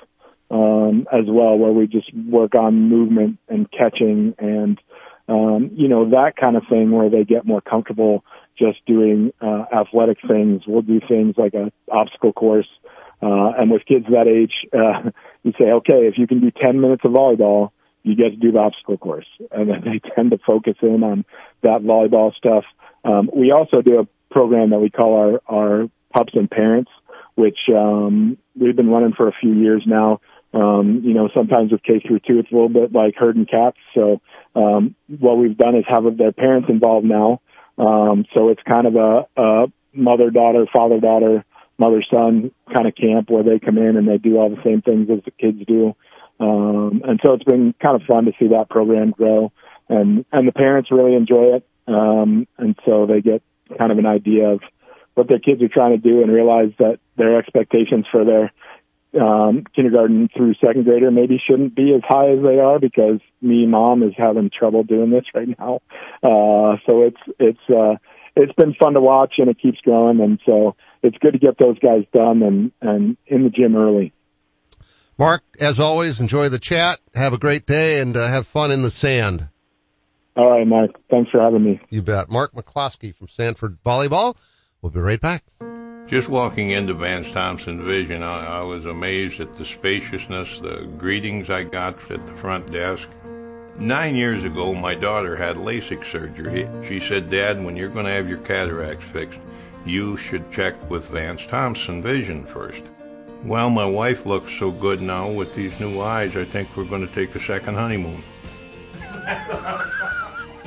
um, 0.51 1.07
as 1.13 1.27
well, 1.29 1.59
where 1.59 1.73
we 1.73 1.87
just 1.87 2.11
work 2.15 2.55
on 2.59 2.89
movement 2.89 3.39
and 3.49 3.71
catching 3.71 4.35
and 4.39 4.81
um, 5.29 5.73
you 5.75 5.89
know 5.89 6.09
that 6.11 6.37
kind 6.41 6.57
of 6.57 6.63
thing, 6.71 6.91
where 6.91 7.11
they 7.11 7.25
get 7.25 7.45
more 7.45 7.61
comfortable 7.61 8.25
just 8.59 8.85
doing 8.87 9.33
uh, 9.41 9.65
athletic 9.73 10.19
things. 10.27 10.63
We'll 10.67 10.83
do 10.83 11.01
things 11.07 11.35
like 11.37 11.55
a 11.55 11.73
obstacle 11.91 12.33
course. 12.33 12.69
Uh, 13.23 13.53
and 13.59 13.71
with 13.71 13.85
kids 13.87 14.07
that 14.11 14.27
age, 14.29 14.53
uh, 14.73 15.11
you 15.43 15.53
say, 15.59 15.67
okay, 15.67 16.07
if 16.07 16.19
you 16.19 16.27
can 16.27 16.41
do 16.41 16.51
10 16.51 16.81
minutes 16.81 17.03
of 17.05 17.13
volleyball, 17.13 17.71
you 18.03 18.15
get 18.15 18.31
to 18.31 18.37
do 18.37 18.53
the 18.53 18.59
obstacle 18.59 18.99
course. 18.99 19.27
And 19.51 19.69
then 19.69 19.83
they 19.85 20.01
tend 20.15 20.31
to 20.31 20.39
focus 20.47 20.77
in 20.83 21.03
on 21.03 21.25
that 21.63 21.83
volleyball 21.83 22.35
stuff. 22.35 22.65
Um, 23.05 23.31
we 23.35 23.53
also 23.53 23.83
do 23.83 24.01
a 24.01 24.09
program 24.33 24.71
that 24.71 24.79
we 24.79 24.91
call 24.91 25.17
our, 25.17 25.41
our 25.47 25.89
pups 26.13 26.35
and 26.35 26.51
parents, 26.51 26.91
which, 27.35 27.59
um, 27.75 28.39
we've 28.59 28.77
been 28.77 28.91
running 28.91 29.13
for 29.13 29.29
a 29.29 29.33
few 29.33 29.53
years 29.53 29.83
now. 29.87 30.21
Um, 30.55 31.03
you 31.05 31.13
know, 31.13 31.29
sometimes 31.35 31.73
with 31.73 31.83
K 31.83 32.01
through 32.01 32.21
two, 32.21 32.39
it's 32.39 32.51
a 32.51 32.55
little 32.55 32.69
bit 32.69 32.93
like 32.93 33.15
herding 33.17 33.47
cats. 33.47 33.77
So, 33.95 34.21
um, 34.55 34.95
what 35.07 35.37
we've 35.37 35.57
done 35.57 35.77
is 35.77 35.85
have 35.87 36.05
their 36.17 36.33
parents 36.33 36.69
involved 36.71 37.05
now. 37.05 37.41
Um, 37.79 38.25
so 38.35 38.49
it's 38.49 38.63
kind 38.63 38.87
of 38.87 38.97
a, 38.97 39.27
a 39.37 39.67
mother 39.93 40.31
daughter, 40.31 40.67
father 40.73 41.01
daughter, 41.01 41.45
mother 41.79 42.03
son 42.11 42.51
kind 42.73 42.87
of 42.87 42.95
camp 42.95 43.31
where 43.31 43.43
they 43.43 43.59
come 43.59 43.79
in 43.79 43.97
and 43.97 44.09
they 44.09 44.19
do 44.19 44.39
all 44.39 44.51
the 44.51 44.63
same 44.65 44.83
things 44.83 45.09
as 45.11 45.25
the 45.25 45.31
kids 45.31 45.65
do. 45.67 45.95
Um, 46.39 47.03
and 47.05 47.21
so 47.25 47.35
it's 47.35 47.45
been 47.45 47.75
kind 47.81 48.01
of 48.01 48.07
fun 48.07 48.27
to 48.27 48.33
see 48.39 48.49
that 48.49 48.69
program 48.69 49.11
grow 49.11 49.53
and, 49.89 50.25
and 50.33 50.49
the 50.49 50.53
parents 50.53 50.91
really 50.91 51.15
enjoy 51.15 51.57
it. 51.57 51.67
Um, 51.89 52.47
and 52.59 52.77
so 52.85 53.07
they 53.07 53.21
get 53.21 53.43
kind 53.79 53.93
of 53.93 53.99
an 53.99 54.07
idea 54.07 54.49
of 54.49 54.61
what 55.15 55.29
their 55.29 55.39
kids 55.39 55.63
are 55.63 55.69
trying 55.69 55.93
to 55.93 55.99
do 55.99 56.23
and 56.23 56.31
realize 56.31 56.73
that 56.79 56.99
their 57.17 57.39
expectations 57.39 58.07
for 58.11 58.25
their 58.25 58.53
um, 59.21 59.65
kindergarten 59.75 60.29
through 60.35 60.55
second 60.65 60.85
grader 60.85 61.11
maybe 61.11 61.41
shouldn't 61.45 61.75
be 61.75 61.95
as 61.95 62.03
high 62.07 62.31
as 62.31 62.43
they 62.43 62.59
are 62.59 62.79
because 62.79 63.21
me 63.41 63.67
mom 63.67 64.03
is 64.03 64.13
having 64.17 64.51
trouble 64.57 64.83
doing 64.83 65.11
this 65.11 65.25
right 65.35 65.49
now. 65.59 65.81
Uh, 66.23 66.77
so 66.87 67.03
it's, 67.03 67.21
it's, 67.39 67.71
uh, 67.71 67.97
it's 68.35 68.53
been 68.55 68.75
fun 68.75 68.95
to 68.95 69.01
watch 69.01 69.35
and 69.39 69.49
it 69.49 69.59
keeps 69.61 69.79
growing. 69.81 70.21
And 70.21 70.39
so 70.45 70.77
it's 71.03 71.17
good 71.19 71.33
to 71.33 71.39
get 71.39 71.59
those 71.59 71.79
guys 71.79 72.05
done 72.13 72.43
and, 72.43 72.73
and 72.81 73.17
in 73.27 73.45
the 73.45 73.51
gym 73.51 73.77
early. 73.77 74.13
Mark, 75.19 75.43
as 75.59 75.81
always, 75.81 76.21
enjoy 76.21 76.51
the 76.51 76.59
chat. 76.59 76.99
Have 77.15 77.33
a 77.33 77.39
great 77.39 77.67
day 77.67 78.01
and 78.01 78.17
uh, 78.17 78.27
have 78.27 78.47
fun 78.47 78.71
in 78.71 78.83
the 78.83 78.91
sand. 78.91 79.49
All 80.37 80.51
right, 80.51 80.67
Mark. 80.67 80.91
Thanks 81.11 81.31
for 81.31 81.41
having 81.41 81.65
me. 81.65 81.81
You 81.89 82.03
bet. 82.03 82.29
Mark 82.29 82.53
McCloskey 82.53 83.15
from 83.17 83.29
Sanford 83.29 83.79
Volleyball. 83.85 84.37
We'll 84.83 84.93
be 84.93 85.01
right 85.01 85.21
back. 85.21 85.43
Just 86.09 86.29
walking 86.29 86.71
into 86.71 86.95
Vance 86.95 87.29
Thompson 87.33 87.85
Vision, 87.85 88.23
I, 88.23 88.61
I 88.61 88.63
was 88.63 88.87
amazed 88.87 89.41
at 89.41 89.59
the 89.59 89.65
spaciousness, 89.65 90.61
the 90.61 90.89
greetings 90.97 91.51
I 91.51 91.65
got 91.65 91.99
at 92.13 92.25
the 92.25 92.33
front 92.35 92.71
desk. 92.71 93.09
Nine 93.77 94.15
years 94.15 94.45
ago, 94.45 94.73
my 94.73 94.95
daughter 94.95 95.35
had 95.35 95.57
LASIK 95.57 96.09
surgery. 96.11 96.69
She 96.87 97.01
said, 97.01 97.29
Dad, 97.29 97.63
when 97.63 97.77
you're 97.77 97.89
going 97.89 98.07
to 98.07 98.13
have 98.13 98.29
your 98.29 98.39
cataracts 98.39 99.05
fixed, 99.07 99.41
you 99.85 100.17
should 100.17 100.53
check 100.53 100.77
with 100.89 101.09
Vance 101.09 101.45
Thompson 101.45 102.03
Vision 102.03 102.47
first. 102.47 102.83
Well, 103.45 103.69
my 103.69 103.85
wife 103.85 104.25
looks 104.27 104.53
so 104.61 104.71
good 104.71 105.03
now 105.03 105.29
with 105.31 105.57
these 105.57 105.81
new 105.81 106.01
eyes, 106.01 106.37
I 106.37 106.45
think 106.45 106.69
we're 106.77 106.85
going 106.85 107.07
to 107.07 107.13
take 107.13 107.35
a 107.35 107.41
second 107.41 107.75
honeymoon. 107.75 108.23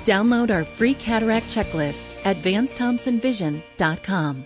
Download 0.04 0.52
our 0.52 0.65
free 0.65 0.95
cataract 0.95 1.47
checklist 1.47 2.15
at 2.25 2.38
VanceThompsonVision.com. 2.38 4.45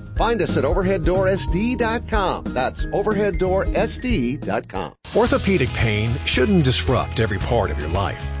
Find 0.21 0.39
us 0.43 0.55
at 0.55 0.65
overheaddoorsd.com. 0.65 2.43
That's 2.43 2.85
overheaddoorsd.com. 2.85 4.93
Orthopedic 5.15 5.69
pain 5.69 6.13
shouldn't 6.25 6.63
disrupt 6.63 7.19
every 7.19 7.39
part 7.39 7.71
of 7.71 7.79
your 7.79 7.89
life. 7.89 8.40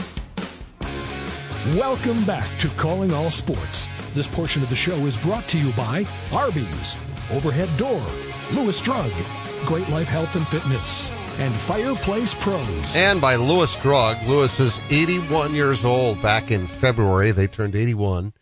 Welcome 1.67 2.25
back 2.25 2.49
to 2.61 2.69
Calling 2.69 3.13
All 3.13 3.29
Sports. 3.29 3.87
This 4.15 4.25
portion 4.25 4.63
of 4.63 4.69
the 4.69 4.75
show 4.75 4.95
is 5.05 5.15
brought 5.15 5.47
to 5.49 5.59
you 5.59 5.71
by 5.73 6.07
Arby's, 6.31 6.97
Overhead 7.29 7.69
Door, 7.77 8.01
Lewis 8.53 8.81
Drug, 8.81 9.11
Great 9.67 9.87
Life 9.87 10.07
Health 10.07 10.35
and 10.35 10.47
Fitness, 10.47 11.11
and 11.37 11.53
Fireplace 11.53 12.33
Pros. 12.33 12.95
And 12.95 13.21
by 13.21 13.35
Lewis 13.35 13.75
Drug. 13.75 14.23
Lewis 14.25 14.59
is 14.59 14.79
81 14.89 15.53
years 15.53 15.85
old. 15.85 16.19
Back 16.23 16.49
in 16.49 16.65
February, 16.65 17.29
they 17.29 17.45
turned 17.45 17.75
81. 17.75 18.33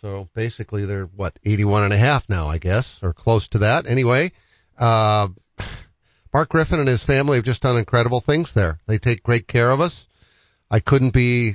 So 0.00 0.28
basically 0.34 0.84
they're 0.84 1.06
what, 1.06 1.38
81 1.44 1.84
and 1.84 1.92
a 1.92 1.96
half 1.96 2.28
now, 2.28 2.48
I 2.48 2.58
guess, 2.58 3.00
or 3.04 3.12
close 3.12 3.46
to 3.50 3.58
that. 3.58 3.86
Anyway, 3.86 4.32
uh, 4.76 5.28
Mark 6.34 6.48
Griffin 6.48 6.80
and 6.80 6.88
his 6.88 7.04
family 7.04 7.36
have 7.36 7.44
just 7.44 7.62
done 7.62 7.76
incredible 7.76 8.18
things 8.18 8.52
there. 8.52 8.80
They 8.88 8.98
take 8.98 9.22
great 9.22 9.46
care 9.46 9.70
of 9.70 9.80
us. 9.80 10.08
I 10.68 10.80
couldn't 10.80 11.10
be, 11.10 11.54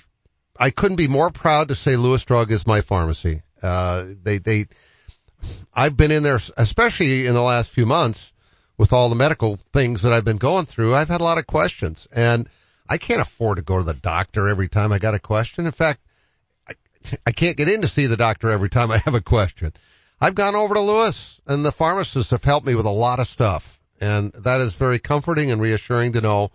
I 0.58 0.70
couldn't 0.70 0.98
be 0.98 1.08
more 1.08 1.32
proud 1.32 1.70
to 1.70 1.76
say 1.76 1.96
Lewis 1.96 2.24
Drug 2.24 2.52
is 2.52 2.68
my 2.68 2.82
pharmacy. 2.82 3.42
Uh, 3.62 4.06
they, 4.22 4.38
they, 4.38 4.66
I've 5.74 5.98
been 5.98 6.12
in 6.12 6.24
there, 6.24 6.40
especially 6.58 7.26
in 7.26 7.34
the 7.34 7.42
last 7.42 7.72
few 7.72 7.86
months 7.86 8.34
with 8.78 8.94
all 8.94 9.10
the 9.10 9.16
medical 9.16 9.58
things 9.72 10.04
that 10.04 10.14
I've 10.14 10.26
been 10.26 10.38
going 10.38 10.66
through. 10.66 10.94
I've 10.94 11.08
had 11.08 11.22
a 11.22 11.24
lot 11.24 11.38
of 11.38 11.48
questions 11.48 12.08
and 12.12 12.48
I 12.88 12.98
can't 12.98 13.22
afford 13.22 13.58
to 13.58 13.64
go 13.64 13.78
to 13.78 13.84
the 13.84 13.94
doctor 13.94 14.48
every 14.48 14.68
time 14.68 14.92
I 14.92 15.00
got 15.00 15.16
a 15.16 15.20
question. 15.20 15.66
In 15.66 15.72
fact, 15.72 16.02
I, 16.68 16.74
I 17.26 17.32
can't 17.32 17.58
get 17.58 17.70
in 17.70 17.82
to 17.82 17.88
see 17.88 18.08
the 18.08 18.18
doctor 18.18 18.50
every 18.50 18.70
time 18.70 18.92
I 18.92 18.98
have 19.00 19.16
a 19.16 19.22
question. 19.22 19.74
I've 20.22 20.36
gone 20.36 20.56
over 20.56 20.76
to 20.76 20.82
Lewis 20.82 21.40
and 21.48 21.66
the 21.66 21.72
pharmacists 21.72 22.32
have 22.32 22.44
helped 22.44 22.68
me 22.68 22.76
with 22.76 22.86
a 22.86 22.92
lot 22.92 23.20
of 23.20 23.28
stuff. 23.28 23.80
And 24.00 24.34
that 24.34 24.62
is 24.62 24.74
very 24.74 25.00
comforting 25.00 25.52
and 25.52 25.62
reassuring 25.62 26.14
to 26.14 26.22
know 26.22 26.52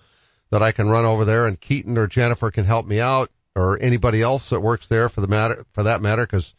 that 0.50 0.62
I 0.62 0.72
can 0.72 0.88
run 0.88 1.04
over 1.04 1.24
there 1.24 1.46
and 1.46 1.60
Keaton 1.60 1.98
or 1.98 2.06
Jennifer 2.06 2.50
can 2.50 2.64
help 2.64 2.86
me 2.86 3.00
out 3.00 3.30
or 3.58 3.78
anybody 3.80 4.22
else 4.22 4.50
that 4.50 4.60
works 4.60 4.86
there 4.88 5.08
for 5.08 5.20
the 5.20 5.26
matter, 5.26 5.64
for 5.72 5.82
that 5.84 6.00
matter, 6.00 6.26
cause 6.26 6.54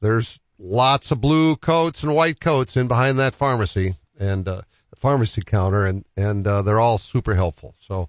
there's 0.00 0.40
lots 0.58 1.10
of 1.10 1.20
blue 1.20 1.56
coats 1.56 2.02
and 2.02 2.14
white 2.14 2.40
coats 2.40 2.76
in 2.76 2.88
behind 2.88 3.18
that 3.18 3.34
pharmacy 3.34 3.94
and, 4.18 4.48
uh, 4.48 4.62
pharmacy 4.96 5.42
counter 5.42 5.84
and, 5.84 6.04
and, 6.16 6.46
uh, 6.46 6.62
they're 6.62 6.80
all 6.80 6.98
super 6.98 7.34
helpful. 7.34 7.74
So, 7.80 8.08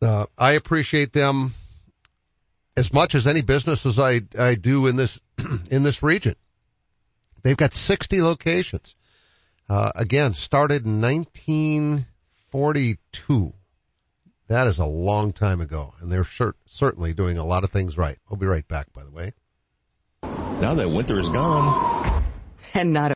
uh, 0.00 0.26
I 0.36 0.52
appreciate 0.52 1.12
them 1.12 1.54
as 2.76 2.92
much 2.92 3.16
as 3.16 3.26
any 3.26 3.42
businesses 3.42 3.98
I, 3.98 4.20
I 4.38 4.54
do 4.54 4.86
in 4.86 4.94
this, 4.94 5.18
in 5.70 5.82
this 5.82 6.04
region. 6.04 6.36
They've 7.42 7.56
got 7.56 7.72
60 7.72 8.22
locations. 8.22 8.94
Uh, 9.68 9.90
again, 9.94 10.34
started 10.34 10.86
in 10.86 11.00
1942. 11.00 13.54
That 14.48 14.66
is 14.66 14.78
a 14.78 14.86
long 14.86 15.32
time 15.32 15.60
ago, 15.60 15.94
and 16.00 16.10
they're 16.10 16.24
cer- 16.24 16.56
certainly 16.64 17.12
doing 17.12 17.36
a 17.36 17.44
lot 17.44 17.64
of 17.64 17.70
things 17.70 17.98
right. 17.98 18.16
We'll 18.28 18.38
be 18.38 18.46
right 18.46 18.66
back, 18.66 18.92
by 18.94 19.04
the 19.04 19.10
way. 19.10 19.34
Now 20.22 20.74
that 20.74 20.88
winter 20.88 21.20
is 21.20 21.28
gone. 21.28 22.24
And 22.74 22.92
not 22.92 23.06